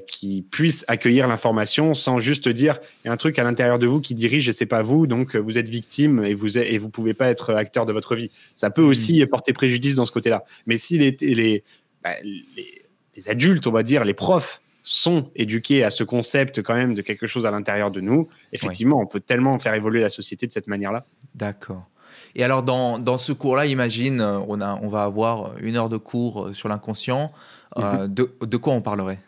qui 0.07 0.41
puissent 0.51 0.85
accueillir 0.87 1.27
l'information 1.27 1.93
sans 1.93 2.19
juste 2.19 2.47
dire 2.47 2.79
il 3.03 3.07
y 3.07 3.09
a 3.09 3.13
un 3.13 3.17
truc 3.17 3.37
à 3.39 3.43
l'intérieur 3.43 3.77
de 3.77 3.85
vous 3.85 3.99
qui 3.99 4.15
dirige 4.15 4.47
et 4.47 4.53
c'est 4.53 4.65
pas 4.65 4.81
vous, 4.81 5.05
donc 5.05 5.35
vous 5.35 5.57
êtes 5.57 5.67
victime 5.67 6.23
et 6.23 6.33
vous 6.33 6.57
et 6.57 6.77
vous 6.77 6.89
pouvez 6.89 7.13
pas 7.13 7.27
être 7.27 7.53
acteur 7.53 7.85
de 7.85 7.91
votre 7.91 8.15
vie. 8.15 8.31
Ça 8.55 8.69
peut 8.69 8.81
aussi 8.81 9.19
mhm. 9.19 9.27
porter 9.27 9.51
préjudice 9.51 9.95
dans 9.95 10.05
ce 10.05 10.13
côté-là. 10.13 10.45
Mais 10.65 10.77
si 10.77 10.97
les, 10.97 11.17
les, 11.19 11.63
bah, 12.01 12.11
les, 12.23 12.83
les 13.17 13.29
adultes, 13.29 13.67
on 13.67 13.71
va 13.71 13.83
dire, 13.83 14.05
les 14.05 14.13
profs, 14.13 14.61
sont 14.85 15.31
éduqués 15.35 15.83
à 15.83 15.89
ce 15.89 16.03
concept 16.03 16.61
quand 16.61 16.75
même 16.75 16.93
de 16.93 17.01
quelque 17.01 17.25
chose 17.25 17.47
à 17.47 17.51
l'intérieur 17.51 17.89
de 17.89 18.01
nous, 18.01 18.29
effectivement, 18.53 18.99
on 18.99 19.07
peut 19.07 19.19
tellement 19.19 19.57
faire 19.57 19.73
évoluer 19.73 19.99
la 19.99 20.09
société 20.09 20.45
de 20.45 20.51
cette 20.51 20.67
manière-là. 20.67 21.07
D'accord. 21.33 21.89
Et 22.35 22.43
alors, 22.43 22.61
dans, 22.61 22.99
dans 22.99 23.17
ce 23.17 23.33
cours-là, 23.33 23.65
imagine, 23.65 24.21
euh, 24.21 24.39
on, 24.47 24.61
a, 24.61 24.79
on 24.81 24.87
va 24.87 25.03
avoir 25.03 25.57
une 25.59 25.75
heure 25.75 25.89
de 25.89 25.97
cours 25.97 26.45
euh, 26.45 26.53
sur 26.53 26.69
l'inconscient. 26.69 27.31
Euh, 27.77 28.03
mhm. 28.03 28.13
de, 28.13 28.31
de, 28.41 28.57
quoi 28.57 28.73
on 28.73 28.81
parlerait? 28.81 29.19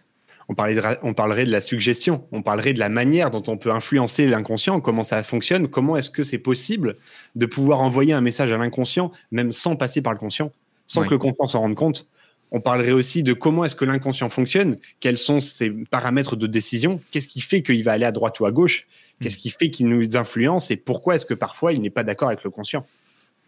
On, 0.49 0.55
parlerait 0.55 0.99
on 1.03 1.13
parlerait 1.13 1.45
de 1.45 1.51
la 1.51 1.61
suggestion, 1.61 2.25
on 2.31 2.41
parlerait 2.41 2.73
de 2.73 2.79
la 2.79 2.89
manière 2.89 3.31
dont 3.31 3.43
on 3.47 3.57
peut 3.57 3.71
influencer 3.71 4.25
l'inconscient, 4.25 4.79
comment 4.79 5.03
ça 5.03 5.21
fonctionne, 5.23 5.67
comment 5.67 5.97
est-ce 5.97 6.09
que 6.09 6.23
c'est 6.23 6.37
possible 6.37 6.97
de 7.35 7.45
pouvoir 7.45 7.81
envoyer 7.81 8.13
un 8.13 8.21
message 8.21 8.51
à 8.51 8.57
l'inconscient, 8.57 9.11
même 9.31 9.51
sans 9.51 9.75
passer 9.75 10.01
par 10.01 10.13
le 10.13 10.19
conscient, 10.19 10.51
sans 10.87 11.03
que 11.03 11.11
le 11.11 11.17
conscient 11.17 11.45
s'en 11.45 11.61
rende 11.61 11.75
compte. 11.75 12.07
On 12.51 12.61
parlerait 12.61 12.91
aussi 12.91 13.23
de 13.23 13.33
comment 13.33 13.65
est-ce 13.65 13.75
que 13.75 13.83
l'inconscient 13.83 14.29
fonctionne, 14.29 14.77
quels 15.01 15.17
sont 15.17 15.41
ses 15.41 15.69
paramètres 15.69 16.37
de 16.37 16.47
décision, 16.47 17.01
qu'est-ce 17.11 17.27
qui 17.27 17.41
fait 17.41 17.61
qu'il 17.61 17.83
va 17.83 17.91
aller 17.91 18.05
à 18.05 18.13
droite 18.13 18.39
ou 18.39 18.45
à 18.45 18.51
gauche, 18.51 18.87
qu'est-ce 19.21 19.35
hmm. 19.35 19.39
qui 19.39 19.49
fait 19.49 19.69
qu'il 19.69 19.87
nous 19.87 20.15
influence 20.15 20.71
et 20.71 20.77
pourquoi 20.77 21.15
est-ce 21.15 21.25
que 21.25 21.33
parfois 21.33 21.73
il 21.73 21.81
n'est 21.81 21.89
pas 21.89 22.03
d'accord 22.03 22.29
avec 22.29 22.45
le 22.45 22.49
conscient. 22.49 22.85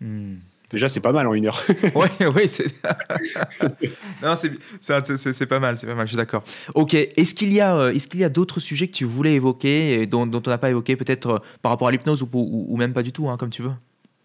Hmm. 0.01 0.35
Déjà, 0.69 0.88
c'est 0.88 0.99
pas 0.99 1.12
mal 1.12 1.27
en 1.27 1.34
une 1.34 1.47
heure. 1.47 1.62
oui, 1.95 2.08
oui, 2.36 2.43
c'est. 2.47 2.67
non, 4.23 4.36
c'est 4.36 5.45
pas 5.47 5.60
mal, 5.60 5.77
c'est 5.77 5.88
pas 5.88 5.95
mal, 5.95 6.05
je 6.05 6.12
suis 6.12 6.17
d'accord. 6.17 6.43
Ok, 6.75 6.93
est-ce 6.93 7.34
qu'il 7.34 7.51
y 7.51 7.60
a, 7.60 7.75
euh, 7.75 7.93
est 7.93 8.08
qu'il 8.08 8.19
y 8.19 8.23
a 8.23 8.29
d'autres 8.29 8.60
sujets 8.60 8.88
que 8.88 8.93
tu 8.93 9.05
voulais 9.05 9.34
évoquer 9.34 10.01
et 10.01 10.05
dont, 10.05 10.29
on 10.32 10.49
n'a 10.49 10.58
pas 10.58 10.69
évoqué, 10.69 10.95
peut-être 10.95 11.27
euh, 11.27 11.39
par 11.62 11.71
rapport 11.71 11.88
à 11.88 11.91
l'hypnose 11.91 12.21
ou, 12.21 12.29
ou, 12.34 12.77
même 12.77 12.93
pas 12.93 13.03
du 13.03 13.12
tout, 13.12 13.29
hein, 13.29 13.38
comme 13.38 13.49
tu 13.49 13.63
veux? 13.63 13.71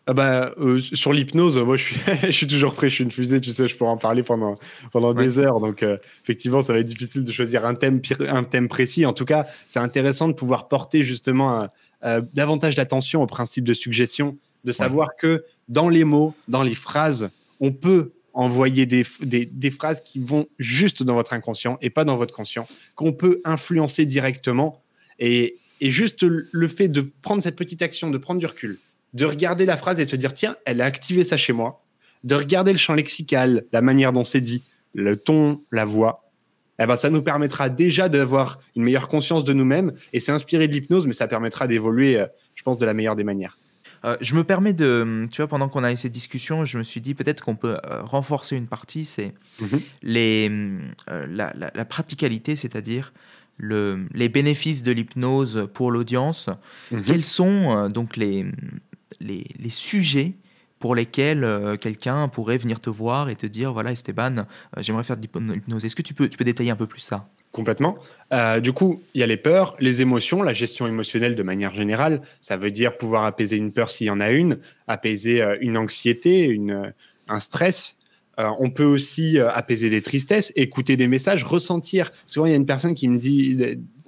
Ah 0.07 0.13
bah, 0.13 0.55
euh, 0.59 0.81
sur 0.81 1.15
l'hypnose, 1.15 1.57
moi 1.57 1.79
je 1.79 1.85
suis, 1.85 2.01
je 2.25 2.31
suis 2.31 2.47
toujours 2.47 2.75
prêt, 2.75 2.91
je 2.91 2.97
suis 2.97 3.05
une 3.05 3.11
fusée, 3.11 3.41
tu 3.41 3.53
sais, 3.53 3.67
je 3.67 3.77
pourrais 3.77 3.91
en 3.91 3.97
parler 3.97 4.23
pendant, 4.23 4.57
pendant 4.93 5.15
des 5.15 5.39
heures. 5.39 5.61
Donc 5.61 5.83
euh, 5.83 5.97
effectivement, 6.23 6.61
ça 6.63 6.75
va 6.75 6.81
être 6.81 6.87
difficile 6.87 7.25
de 7.25 7.33
choisir 7.33 7.65
un 7.65 7.75
thème, 7.75 8.03
un 8.29 8.45
thème 8.45 8.69
précis. 8.69 9.07
En 9.07 9.15
tout 9.15 9.25
cas, 9.25 9.47
c'est 9.67 9.79
intéressant 9.79 10.29
de 10.29 10.35
pouvoir 10.35 10.69
porter 10.69 11.03
justement 11.03 11.67
euh, 12.05 12.21
davantage 12.35 12.75
d'attention 12.75 13.23
au 13.23 13.27
principe 13.27 13.65
de 13.65 13.73
suggestion, 13.73 14.37
de 14.65 14.73
savoir 14.73 15.11
que 15.17 15.45
dans 15.69 15.89
les 15.89 16.05
mots, 16.05 16.35
dans 16.49 16.63
les 16.63 16.75
phrases, 16.75 17.31
on 17.61 17.73
peut 17.73 18.13
envoyer 18.33 18.85
des, 18.87 19.07
des, 19.21 19.47
des, 19.47 19.71
phrases 19.71 20.03
qui 20.03 20.19
vont 20.19 20.47
juste 20.59 21.03
dans 21.03 21.15
votre 21.15 21.33
inconscient 21.33 21.79
et 21.81 21.91
pas 21.91 22.05
dans 22.05 22.17
votre 22.17 22.35
conscient, 22.35 22.67
qu'on 22.97 23.13
peut 23.13 23.41
influencer 23.45 24.07
directement. 24.07 24.83
Et, 25.21 25.59
et 25.81 25.91
juste 25.91 26.25
le 26.25 26.69
fait 26.69 26.89
de 26.89 27.03
prendre 27.23 27.43
cette 27.43 27.55
petite 27.55 27.81
action, 27.81 28.11
de 28.11 28.19
prendre 28.19 28.41
du 28.41 28.47
recul, 28.47 28.79
de 29.13 29.25
regarder 29.25 29.67
la 29.67 29.77
phrase 29.77 30.01
et 30.01 30.05
de 30.05 30.11
se 30.11 30.17
dire 30.17 30.35
tiens, 30.35 30.57
elle 30.65 30.81
a 30.81 30.85
activé 30.85 31.23
ça 31.23 31.37
chez 31.37 31.53
moi, 31.53 31.85
de 32.25 32.35
regarder 32.35 32.73
le 32.73 32.79
champ 32.79 32.95
lexical, 32.95 33.65
la 33.71 33.81
manière 33.81 34.13
dont 34.13 34.25
c'est 34.25 34.41
dit, 34.41 34.65
le 34.95 35.17
ton, 35.17 35.61
la 35.71 35.85
voix, 35.85 36.25
eh 36.81 36.87
ben, 36.87 36.97
ça 36.97 37.11
nous 37.11 37.23
permettra 37.23 37.69
déjà 37.69 38.09
d'avoir 38.09 38.61
une 38.75 38.83
meilleure 38.83 39.09
conscience 39.09 39.45
de 39.45 39.53
nous-mêmes 39.53 39.93
et 40.13 40.21
c'est 40.21 40.33
inspiré 40.33 40.67
de 40.67 40.73
l'hypnose, 40.73 41.07
mais 41.07 41.13
ça 41.13 41.29
permettra 41.29 41.67
d'évoluer, 41.69 42.19
euh, 42.19 42.27
je 42.55 42.63
pense, 42.63 42.79
de 42.79 42.87
la 42.87 42.95
meilleure 42.95 43.17
des 43.17 43.25
manières. 43.25 43.59
Euh, 44.05 44.17
je 44.21 44.35
me 44.35 44.45
permets 44.45 44.73
de, 44.73 45.27
tu 45.33 45.39
vois, 45.39 45.49
pendant 45.49 45.69
qu'on 45.69 45.85
a 45.85 45.93
eu 45.93 45.97
cette 45.97 46.13
discussion, 46.13 46.65
je 46.65 46.79
me 46.79 46.83
suis 46.83 47.01
dit 47.01 47.15
peut-être 47.15 47.43
qu'on 47.43 47.57
peut, 47.57 47.77
euh, 47.85 48.03
renforcer 48.03 48.57
une 48.57 48.67
partie, 48.67 49.05
c'est 49.05 49.33
mhm. 49.61 49.81
les, 50.03 50.53
la, 51.09 51.53
la, 51.53 51.85
praticalité, 51.85 52.57
c'est-à-dire 52.57 53.13
le, 53.57 54.07
les 54.13 54.29
bénéfices 54.29 54.83
de 54.83 54.93
l'hypnose 54.93 55.69
pour 55.73 55.91
l'audience. 55.91 56.51
Mhm. 56.91 57.03
Quels 57.03 57.25
sont 57.25 57.89
donc 57.89 58.17
les, 58.17 58.47
les, 59.21 59.71
sujets 59.71 60.35
pour 60.79 60.95
lesquels 60.95 61.45
euh, 61.45 61.77
quelqu'un 61.77 62.29
pourrait 62.29 62.59
venir 62.59 62.81
te 62.81 62.91
voir 62.91 63.31
et 63.31 63.37
te 63.37 63.47
dire 63.47 63.73
voilà 63.73 63.93
Esteban, 63.93 64.37
euh, 64.39 64.43
j'aimerais 64.79 65.05
faire 65.05 65.17
de 65.17 65.23
l'hypnose. 65.23 65.85
Est-ce 65.85 65.97
que 65.97 66.03
tu 66.03 66.15
peux, 66.15 66.29
tu 66.29 66.37
peux 66.37 66.45
détailler 66.45 66.71
un 66.71 66.77
peu 66.77 66.87
plus 66.87 67.01
ça? 67.01 67.25
Complètement. 67.55 67.97
Euh, 68.33 68.59
du 68.59 68.73
coup, 68.73 69.01
il 69.15 69.21
y 69.21 69.23
a 69.23 69.27
les 69.27 69.37
peurs, 69.37 69.77
les 69.79 70.03
émotions, 70.03 70.43
la 70.43 70.53
gestion 70.53 70.89
émotionnelle 70.89 71.37
de 71.37 71.43
manière 71.45 71.73
générale. 71.73 72.21
Ça 72.41 72.57
veut 72.57 72.73
dire 72.73 72.99
pouvoir 72.99 73.25
apaiser 73.25 73.57
une 73.57 73.71
peur 73.71 73.91
s'il 73.91 74.09
y 74.09 74.11
en 74.11 74.21
a 74.21 74.33
une, 74.33 74.59
apaiser 74.89 75.41
une 75.61 75.77
anxiété, 75.77 76.41
une, 76.41 76.93
un 77.29 77.39
stress. 77.39 77.97
on 78.37 78.71
peut 78.71 78.85
aussi 78.85 79.39
apaiser 79.39 79.89
des 79.89 80.03
tristesses, 80.03 80.53
écouter 80.57 80.97
des 80.97 81.07
messages, 81.07 81.45
ressentir. 81.45 82.11
Souvent, 82.27 82.47
il 82.47 82.51
y 82.51 82.55
a 82.55 82.57
une 82.57 82.67
personne 82.67 82.97
qui 82.97 83.07
me 83.07 83.19
dit, 83.19 83.57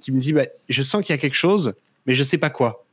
qui 0.01 0.11
me 0.11 0.19
dit 0.19 0.33
bah, 0.33 0.45
je 0.67 0.81
sens 0.81 1.05
qu'il 1.05 1.13
y 1.13 1.17
a 1.17 1.21
quelque 1.21 1.33
chose, 1.33 1.73
mais 2.05 2.13
je 2.13 2.19
ne 2.19 2.25
sais 2.25 2.37
pas 2.37 2.49
quoi. 2.49 2.85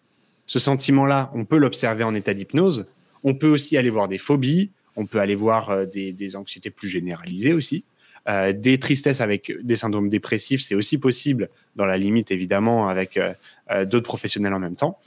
Ce 0.46 0.60
sentiment-là, 0.60 1.32
on 1.34 1.44
peut 1.44 1.58
l'observer 1.58 2.04
en 2.04 2.14
état 2.14 2.32
d'hypnose. 2.32 2.86
On 3.24 3.34
peut 3.34 3.48
aussi 3.48 3.76
aller 3.76 3.90
voir 3.90 4.06
des 4.06 4.18
phobies, 4.18 4.70
on 4.96 5.06
peut 5.06 5.18
aller 5.18 5.34
voir 5.34 5.70
euh, 5.70 5.86
des, 5.86 6.36
anxiétés 6.36 6.70
plus 6.70 6.88
généralisées 6.88 7.52
aussi. 7.52 7.84
Euh, 8.26 8.52
des 8.54 8.78
tristesses 8.78 9.20
avec 9.20 9.52
des 9.62 9.76
syndromes 9.76 10.08
dépressifs, 10.08 10.62
c'est 10.62 10.74
aussi 10.74 10.96
possible, 10.96 11.50
dans 11.76 11.84
la 11.84 11.98
limite 11.98 12.30
évidemment, 12.30 12.88
avec 12.88 13.18
euh, 13.18 13.84
d'autres 13.84 14.06
professionnels 14.06 14.54
en 14.54 14.58
même 14.58 14.76
temps. 14.76 14.98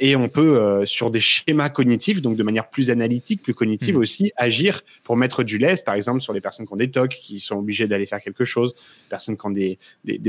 et 0.00 0.16
on 0.16 0.28
peut, 0.28 0.84
sur 0.86 1.10
des 1.10 1.20
schémas 1.20 1.68
cognitifs, 1.68 2.22
donc 2.22 2.36
de 2.36 2.42
manière 2.42 2.68
plus 2.68 2.90
analytique, 2.90 3.42
plus 3.42 3.54
cognitive 3.54 3.96
mmh. 3.96 4.00
aussi, 4.00 4.32
agir 4.36 4.82
pour 5.04 5.16
mettre 5.16 5.42
du 5.42 5.58
lest, 5.58 5.84
par 5.84 5.94
exemple 5.94 6.20
sur 6.20 6.32
les 6.32 6.40
personnes 6.40 6.66
qui 6.66 6.72
ont 6.72 6.76
des 6.76 6.90
TOC, 6.90 7.10
qui 7.10 7.40
sont 7.40 7.56
obligées 7.56 7.86
d'aller 7.86 8.06
faire 8.06 8.20
quelque 8.20 8.44
chose, 8.44 8.74
personnes 9.08 9.36
qui 9.36 9.46
ont 9.46 9.50
des 9.50 9.78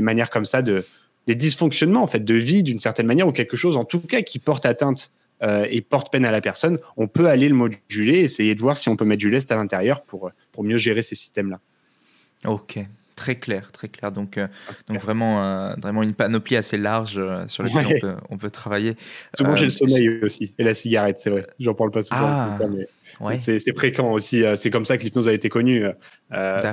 manières 0.02 0.30
comme 0.30 0.44
ça 0.44 0.62
de, 0.62 0.84
des 1.26 1.34
dysfonctionnements 1.34 2.02
en 2.02 2.06
fait 2.06 2.24
de 2.24 2.34
vie 2.34 2.62
d'une 2.62 2.80
certaine 2.80 3.06
manière 3.06 3.26
ou 3.26 3.32
quelque 3.32 3.56
chose 3.56 3.76
en 3.76 3.84
tout 3.84 4.00
cas 4.00 4.22
qui 4.22 4.38
porte 4.38 4.66
atteinte 4.66 5.10
euh, 5.42 5.66
et 5.68 5.80
porte 5.80 6.12
peine 6.12 6.24
à 6.24 6.30
la 6.30 6.40
personne, 6.40 6.78
on 6.96 7.08
peut 7.08 7.26
aller 7.26 7.48
le 7.48 7.54
moduler, 7.54 8.20
essayer 8.20 8.54
de 8.54 8.60
voir 8.60 8.76
si 8.76 8.88
on 8.88 8.96
peut 8.96 9.04
mettre 9.04 9.20
du 9.20 9.30
lest 9.30 9.50
à 9.50 9.56
l'intérieur 9.56 10.02
pour, 10.02 10.30
pour 10.52 10.64
mieux 10.64 10.78
gérer 10.78 11.02
ces 11.02 11.14
systèmes-là. 11.14 11.60
Ok, 12.44 12.78
Très 13.16 13.36
clair, 13.36 13.70
très 13.70 13.88
clair. 13.88 14.10
Donc, 14.10 14.38
euh, 14.38 14.48
ah, 14.68 14.72
donc 14.88 15.00
vraiment, 15.00 15.72
vraiment 15.76 16.02
une 16.02 16.14
panoplie 16.14 16.56
assez 16.56 16.76
large 16.76 17.20
sur 17.46 17.62
laquelle 17.62 17.86
on, 17.86 18.00
peut, 18.00 18.14
on, 18.30 18.38
peut, 18.38 18.50
travailler. 18.50 18.96
Souvent, 19.36 19.54
j'ai 19.54 19.66
le 19.66 19.70
sommeil 19.70 20.08
aussi 20.20 20.52
et 20.58 20.64
la 20.64 20.74
cigarette, 20.74 21.20
c'est 21.20 21.30
vrai. 21.30 21.46
J'en 21.60 21.74
parle 21.74 21.92
pas 21.92 22.02
souvent, 22.02 22.20
ah, 22.24 22.58
ça, 22.58 22.66
mais 22.66 23.38
c'est 23.38 23.76
fréquent 23.78 24.10
aussi. 24.10 24.42
C'est 24.56 24.68
comme 24.70 24.84
ça 24.84 24.98
que 24.98 25.04
l'hypnose 25.04 25.28
a 25.28 25.32
été 25.32 25.48
connue 25.48 25.84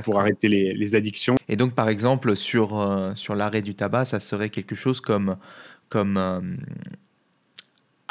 pour 0.03 0.19
arrêter 0.19 0.49
les, 0.49 0.73
les, 0.73 0.95
addictions. 0.95 1.35
Et 1.47 1.55
donc, 1.55 1.75
par 1.75 1.89
exemple, 1.89 2.35
sur, 2.35 3.13
sur 3.15 3.35
l'arrêt 3.35 3.61
du 3.61 3.75
tabac, 3.75 4.05
ça 4.05 4.19
serait 4.19 4.49
quelque 4.49 4.73
chose 4.73 4.99
comme, 4.99 5.37
comme 5.89 6.17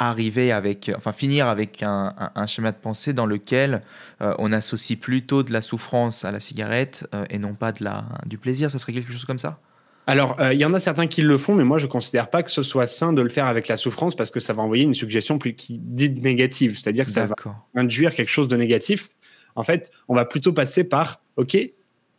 arriver 0.09 0.51
avec, 0.51 0.91
enfin 0.97 1.11
finir 1.11 1.47
avec 1.47 1.83
un, 1.83 2.13
schéma 2.47 2.71
de 2.71 2.77
pensée 2.77 3.13
dans 3.13 3.27
lequel 3.27 3.83
euh, 4.21 4.33
on 4.39 4.51
associe 4.51 4.99
plutôt 4.99 5.43
de 5.43 5.53
la 5.53 5.61
souffrance 5.61 6.25
à 6.25 6.31
la 6.31 6.39
cigarette 6.39 7.07
euh, 7.13 7.23
et 7.29 7.37
non 7.37 7.53
pas 7.53 7.71
de 7.71 7.83
la, 7.83 8.05
du 8.25 8.37
plaisir. 8.39 8.71
Ça 8.71 8.79
serait 8.79 8.93
quelque 8.93 9.11
chose 9.11 9.25
comme 9.25 9.39
ça? 9.39 9.59
Alors, 10.07 10.39
euh, 10.39 10.53
il 10.53 10.59
y 10.59 10.65
en 10.65 10.73
a 10.73 10.79
certains 10.79 11.05
qui 11.05 11.21
le 11.21 11.37
font, 11.37 11.53
mais 11.53 11.63
moi, 11.63 11.77
je 11.77 11.85
ne 11.85 11.91
considère 11.91 12.31
pas 12.31 12.41
que 12.41 12.49
ce 12.49 12.63
soit 12.63 12.87
sain 12.87 13.13
de 13.13 13.21
le 13.21 13.29
faire 13.29 13.45
avec 13.45 13.67
la 13.67 13.77
souffrance 13.77 14.15
parce 14.15 14.31
que 14.31 14.39
ça 14.39 14.53
va 14.53 14.63
envoyer 14.63 14.83
une 14.83 14.95
suggestion 14.95 15.37
plus 15.37 15.53
qui 15.53 15.77
dite 15.77 16.21
négative, 16.23 16.79
c'est-à-dire 16.79 17.05
que 17.05 17.11
ça 17.11 17.27
va 17.27 17.35
induire 17.75 18.13
quelque 18.15 18.29
chose 18.29 18.47
de 18.47 18.57
négatif. 18.57 19.09
En 19.55 19.63
fait, 19.63 19.91
on 20.07 20.15
va 20.15 20.25
plutôt 20.25 20.51
passer 20.51 20.83
par, 20.83 21.21
OK, 21.37 21.55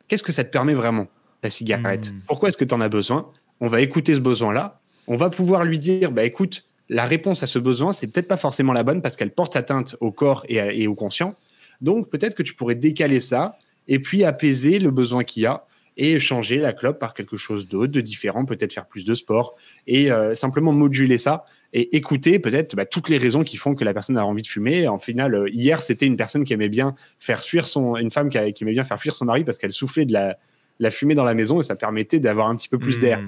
qu'est-ce 0.07 0.23
que 0.23 0.33
ça 0.33 0.45
te 0.45 0.51
permet 0.51 0.75
vraiment, 0.75 1.09
la 1.42 1.51
cigarette? 1.51 2.12
Hmm. 2.12 2.21
Pourquoi 2.29 2.49
est-ce 2.49 2.59
que 2.59 2.64
tu 2.64 2.75
en 2.75 2.81
as 2.81 2.88
besoin? 2.88 3.29
On 3.61 3.66
va 3.66 3.81
écouter 3.81 4.14
ce 4.14 4.21
besoin-là. 4.21 4.81
On 5.09 5.16
va 5.16 5.31
pouvoir 5.31 5.64
lui 5.64 5.81
dire, 5.81 6.12
bah 6.12 6.23
écoute, 6.23 6.64
la 6.92 7.07
réponse 7.07 7.42
à 7.42 7.46
ce 7.46 7.59
besoin, 7.59 7.92
c'est 7.92 8.07
peut-être 8.07 8.28
pas 8.28 8.37
forcément 8.37 8.72
la 8.72 8.83
bonne 8.83 9.00
parce 9.00 9.16
qu'elle 9.16 9.33
porte 9.33 9.57
atteinte 9.57 9.96
au 10.00 10.12
corps 10.12 10.44
et, 10.48 10.87
au 10.87 10.94
conscient. 10.94 11.35
Donc 11.81 12.11
peut-être 12.11 12.35
que 12.35 12.42
tu 12.42 12.55
pourrais 12.55 12.74
décaler 12.74 13.20
ça 13.20 13.57
et 13.88 13.98
puis 13.98 14.24
apaiser 14.24 14.78
le 14.78 14.90
besoin 14.90 15.24
qu'il 15.24 15.42
y 15.42 15.46
a 15.46 15.64
et 15.96 16.18
changer 16.20 16.59
la 16.59 16.72
clope 16.72 16.98
par 16.98 17.14
quelque 17.14 17.37
chose 17.37 17.66
d'autre, 17.66 17.92
de 17.92 18.00
différent, 18.00 18.44
peut-être 18.44 18.72
faire 18.72 18.87
plus 18.87 19.05
de 19.05 19.14
sport 19.14 19.57
et 19.87 20.11
euh, 20.11 20.35
simplement 20.35 20.72
moduler 20.72 21.18
ça 21.18 21.44
et 21.72 21.96
écouter 21.96 22.38
peut-être 22.38 22.76
bah, 22.76 22.85
toutes 22.85 23.09
les 23.09 23.18
raisons 23.18 23.42
qui 23.42 23.57
font 23.57 23.74
que 23.74 23.85
la 23.85 23.94
personne 23.94 24.16
a 24.18 24.24
envie 24.24 24.42
de 24.42 24.46
fumer. 24.46 24.87
En 24.87 24.98
final, 24.98 25.35
euh, 25.35 25.48
hier, 25.50 25.81
c'était 25.81 26.07
une 26.07 26.16
personne 26.16 26.44
qui 26.44 26.52
aimait 26.52 26.68
bien 26.68 26.94
faire 27.18 27.42
fuir 27.42 27.66
son, 27.66 27.96
une 27.96 28.11
femme 28.11 28.28
qui, 28.28 28.38
aimait 28.38 28.72
bien 28.72 28.85
faire 28.85 29.00
fuir 29.00 29.14
son 29.14 29.24
mari 29.24 29.44
parce 29.44 29.59
qu'elle 29.59 29.72
soufflait 29.72 30.05
de 30.05 30.12
la, 30.12 30.90
fumée 30.90 31.14
dans 31.14 31.24
la 31.24 31.35
maison 31.35 31.61
et 31.61 31.62
ça 31.62 31.76
permettait 31.76 32.18
d'avoir 32.18 32.48
un 32.48 32.57
petit 32.57 32.68
peu 32.68 32.78
plus 32.78 32.98
d'air. 32.98 33.20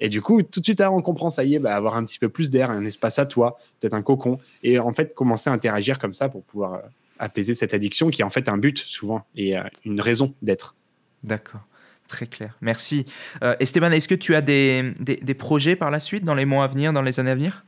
Et 0.00 0.08
du 0.08 0.20
coup, 0.20 0.42
tout 0.42 0.60
de 0.60 0.64
suite, 0.64 0.80
on 0.80 1.02
comprend, 1.02 1.30
ça 1.30 1.44
y 1.44 1.54
est, 1.54 1.58
bah, 1.58 1.74
avoir 1.74 1.96
un 1.96 2.04
petit 2.04 2.18
peu 2.18 2.28
plus 2.28 2.50
d'air, 2.50 2.70
un 2.70 2.84
espace 2.84 3.18
à 3.18 3.26
toi, 3.26 3.58
peut-être 3.80 3.94
un 3.94 4.02
cocon. 4.02 4.38
Et 4.62 4.78
en 4.78 4.92
fait, 4.92 5.14
commencer 5.14 5.50
à 5.50 5.52
interagir 5.52 5.98
comme 5.98 6.14
ça 6.14 6.28
pour 6.28 6.42
pouvoir 6.42 6.74
euh, 6.74 6.78
apaiser 7.18 7.54
cette 7.54 7.74
addiction 7.74 8.10
qui 8.10 8.22
est 8.22 8.24
en 8.24 8.30
fait 8.30 8.48
un 8.48 8.58
but 8.58 8.78
souvent 8.78 9.24
et 9.36 9.56
euh, 9.56 9.62
une 9.84 10.00
raison 10.00 10.34
d'être. 10.42 10.74
D'accord. 11.22 11.60
Très 12.08 12.26
clair. 12.26 12.56
Merci. 12.60 13.06
Euh, 13.42 13.54
Esteban, 13.60 13.90
est-ce 13.92 14.08
que 14.08 14.14
tu 14.14 14.34
as 14.34 14.42
des, 14.42 14.92
des, 15.00 15.34
projets 15.34 15.74
par 15.74 15.90
la 15.90 16.00
suite, 16.00 16.22
dans 16.22 16.34
les 16.34 16.44
mois 16.44 16.64
à 16.64 16.66
venir, 16.66 16.92
dans 16.92 17.00
les 17.00 17.18
années 17.18 17.30
à 17.30 17.34
venir? 17.34 17.64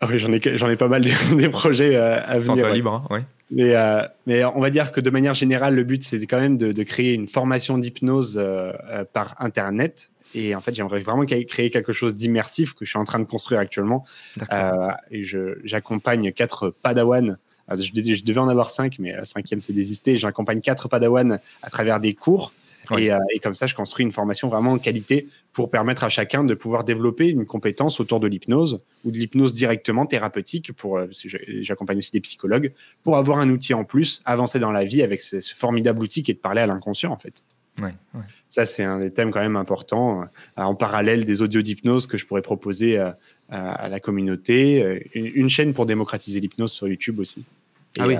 Ah 0.00 0.06
Oui, 0.10 0.18
j'en 0.18 0.30
ai, 0.32 0.58
j'en 0.58 0.68
ai 0.68 0.76
pas 0.76 0.88
mal 0.88 1.02
des, 1.02 1.48
projets 1.48 1.96
à 1.96 2.38
venir. 2.38 2.70
libre, 2.70 2.92
hein, 2.92 3.06
oui. 3.10 3.20
Mais, 3.50 3.74
mais, 4.26 4.44
on 4.44 4.60
va 4.60 4.68
dire 4.68 4.92
que 4.92 5.00
de 5.00 5.08
manière 5.08 5.32
générale, 5.32 5.74
le 5.74 5.84
but, 5.84 6.02
c'est 6.02 6.18
quand 6.26 6.40
même 6.40 6.58
de, 6.58 6.72
de 6.72 6.82
créer 6.82 7.14
une 7.14 7.28
formation 7.28 7.78
d'hypnose 7.78 8.42
par 9.12 9.34
Internet 9.38 10.10
et 10.34 10.54
en 10.54 10.60
fait, 10.60 10.74
j'aimerais 10.74 11.00
vraiment 11.00 11.24
créer 11.24 11.70
quelque 11.70 11.92
chose 11.92 12.14
d'immersif 12.14 12.74
que 12.74 12.84
je 12.84 12.90
suis 12.90 12.98
en 12.98 13.04
train 13.04 13.20
de 13.20 13.24
construire 13.24 13.60
actuellement. 13.60 14.04
Euh, 14.52 14.90
et 15.10 15.24
j'accompagne 15.64 16.32
quatre 16.32 16.70
padawans. 16.70 17.38
Euh, 17.70 17.76
je, 17.78 18.14
je, 18.14 18.24
devais 18.24 18.40
en 18.40 18.48
avoir 18.48 18.70
cinq, 18.70 18.98
mais 18.98 19.12
la 19.12 19.24
cinquième 19.24 19.60
s'est 19.60 19.72
désisté. 19.72 20.16
J'accompagne 20.16 20.60
quatre 20.60 20.88
padawans 20.88 21.38
à 21.62 21.70
travers 21.70 22.00
des 22.00 22.14
cours. 22.14 22.52
Et, 22.98 23.10
euh, 23.10 23.18
et, 23.32 23.38
comme 23.38 23.54
ça, 23.54 23.66
je 23.66 23.74
construis 23.74 24.04
une 24.04 24.12
formation 24.12 24.48
vraiment 24.48 24.72
en 24.72 24.78
qualité 24.78 25.28
pour 25.54 25.70
permettre 25.70 26.04
à 26.04 26.10
chacun 26.10 26.44
de 26.44 26.52
pouvoir 26.52 26.84
développer 26.84 27.30
une 27.30 27.46
compétence 27.46 27.98
autour 27.98 28.20
de 28.20 28.26
l'hypnose 28.26 28.82
ou 29.06 29.10
de 29.10 29.16
l'hypnose 29.16 29.54
directement 29.54 30.04
thérapeutique. 30.04 30.72
Pour, 30.74 31.00
j'accompagne 31.62 31.98
aussi 31.98 32.10
des 32.10 32.20
psychologues 32.20 32.74
pour 33.02 33.16
avoir 33.16 33.38
un 33.38 33.48
outil 33.48 33.72
en 33.72 33.84
plus, 33.84 34.20
avancer 34.26 34.58
dans 34.58 34.72
la 34.72 34.84
vie 34.84 35.02
avec 35.02 35.22
ce, 35.22 35.40
ce 35.40 35.54
formidable 35.54 36.02
outil 36.02 36.22
qui 36.22 36.32
est 36.32 36.34
de 36.34 36.40
parler 36.40 36.60
à 36.60 36.66
l'inconscient 36.66 37.10
en 37.10 37.16
fait. 37.16 37.42
Ouais, 37.80 37.94
Ça, 38.54 38.66
c'est 38.66 38.84
un 38.84 39.00
des 39.00 39.10
thèmes 39.10 39.32
quand 39.32 39.40
même 39.40 39.56
importants, 39.56 40.22
euh, 40.22 40.62
en 40.62 40.76
parallèle 40.76 41.24
des 41.24 41.42
audios 41.42 41.60
d'hypnose 41.60 42.06
que 42.06 42.16
je 42.16 42.24
pourrais 42.24 42.40
proposer 42.40 43.00
euh, 43.00 43.10
à, 43.48 43.88
la 43.88 43.98
communauté. 43.98 44.80
Euh, 44.80 45.00
une, 45.12 45.48
chaîne 45.48 45.74
pour 45.74 45.86
démocratiser 45.86 46.38
l'hypnose 46.38 46.70
sur 46.70 46.86
YouTube 46.86 47.18
aussi. 47.18 47.40
Et, 47.96 48.00
ah 48.00 48.06
oui. 48.06 48.14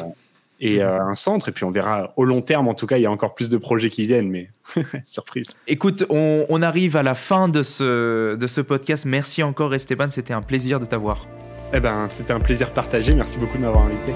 et 0.58 0.82
un 0.82 1.14
centre, 1.14 1.50
et 1.50 1.52
puis 1.52 1.62
on 1.62 1.70
verra 1.70 2.12
au 2.16 2.24
long 2.24 2.42
terme, 2.42 2.66
en 2.66 2.74
tout 2.74 2.88
cas, 2.88 2.98
il 2.98 3.02
y 3.02 3.06
a 3.06 3.12
encore 3.12 3.36
plus 3.36 3.48
de 3.48 3.56
projets 3.58 3.90
qui 3.90 4.06
viennent, 4.06 4.28
mais 4.28 4.50
surprise. 5.04 5.46
Écoute, 5.68 6.04
on, 6.10 6.46
on, 6.48 6.62
arrive 6.62 6.96
à 6.96 7.04
la 7.04 7.14
fin 7.14 7.48
de 7.48 7.62
ce, 7.62 8.34
de 8.34 8.46
ce 8.48 8.60
podcast. 8.60 9.04
Merci 9.04 9.44
encore, 9.44 9.72
Esteban, 9.72 10.10
c'était 10.10 10.34
un 10.34 10.42
plaisir 10.42 10.80
de 10.80 10.86
t'avoir. 10.86 11.28
Eh 11.72 11.78
ben, 11.78 12.08
c'était 12.10 12.32
un 12.32 12.40
plaisir 12.40 12.72
partagé. 12.72 13.14
Merci 13.14 13.38
beaucoup 13.38 13.56
de 13.56 13.62
m'avoir 13.62 13.84
invité. 13.84 14.12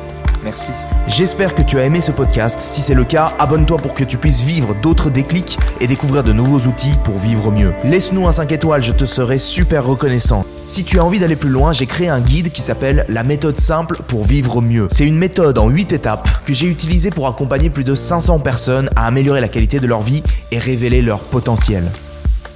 J'espère 1.07 1.55
que 1.55 1.63
tu 1.63 1.79
as 1.79 1.85
aimé 1.85 2.01
ce 2.01 2.13
podcast. 2.13 2.61
Si 2.61 2.81
c'est 2.81 2.95
le 2.95 3.05
cas, 3.05 3.33
abonne-toi 3.39 3.79
pour 3.79 3.95
que 3.95 4.05
tu 4.05 4.19
puisses 4.19 4.43
vivre 4.43 4.75
d'autres 4.83 5.11
déclics 5.11 5.59
et 5.81 5.87
découvrir 5.87 6.23
de 6.23 6.33
nouveaux 6.33 6.69
outils 6.69 6.93
pour 7.05 7.19
vivre 7.19 7.51
mieux. 7.51 7.73
Laisse-nous 7.85 8.27
un 8.27 8.33
5 8.33 8.53
étoiles, 8.53 8.83
je 8.83 8.93
te 8.93 9.05
serai 9.05 9.39
super 9.39 9.85
reconnaissant. 9.85 10.45
Si 10.67 10.85
tu 10.85 10.99
as 10.99 11.05
envie 11.05 11.19
d'aller 11.19 11.37
plus 11.37 11.49
loin, 11.49 11.73
j'ai 11.73 11.87
créé 11.87 12.09
un 12.09 12.21
guide 12.21 12.51
qui 12.53 12.61
s'appelle 12.61 13.07
La 13.09 13.23
méthode 13.23 13.59
simple 13.59 14.01
pour 14.07 14.25
vivre 14.25 14.61
mieux. 14.61 14.87
C'est 14.91 15.07
une 15.07 15.17
méthode 15.17 15.57
en 15.59 15.69
8 15.69 15.93
étapes 15.93 16.29
que 16.45 16.53
j'ai 16.53 16.67
utilisée 16.67 17.11
pour 17.11 17.27
accompagner 17.27 17.71
plus 17.71 17.85
de 17.85 17.95
500 17.95 18.39
personnes 18.41 18.91
à 18.95 19.07
améliorer 19.07 19.41
la 19.41 19.49
qualité 19.49 19.81
de 19.81 19.87
leur 19.87 20.03
vie 20.03 20.23
et 20.53 20.59
révéler 20.59 21.01
leur 21.01 21.21
potentiel. 21.21 21.85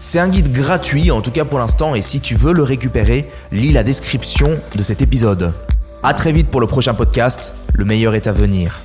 C'est 0.03 0.19
un 0.19 0.29
guide 0.29 0.53
gratuit, 0.53 1.11
en 1.11 1.23
tout 1.23 1.31
cas 1.31 1.45
pour 1.45 1.59
l'instant, 1.59 1.95
et 1.95 2.03
si 2.03 2.21
tu 2.21 2.35
veux 2.35 2.53
le 2.53 2.65
récupérer, 2.65 3.31
lis 3.51 3.73
la 3.73 3.83
description 3.83 4.59
de 4.75 4.83
cet 4.83 5.01
épisode. 5.01 5.53
A 6.05 6.15
très 6.15 6.33
vite 6.33 6.51
pour 6.51 6.61
le 6.61 6.67
prochain 6.67 6.95
podcast, 6.95 7.55
le 7.75 7.85
meilleur 7.85 8.17
est 8.17 8.27
à 8.27 8.33
venir. 8.33 8.81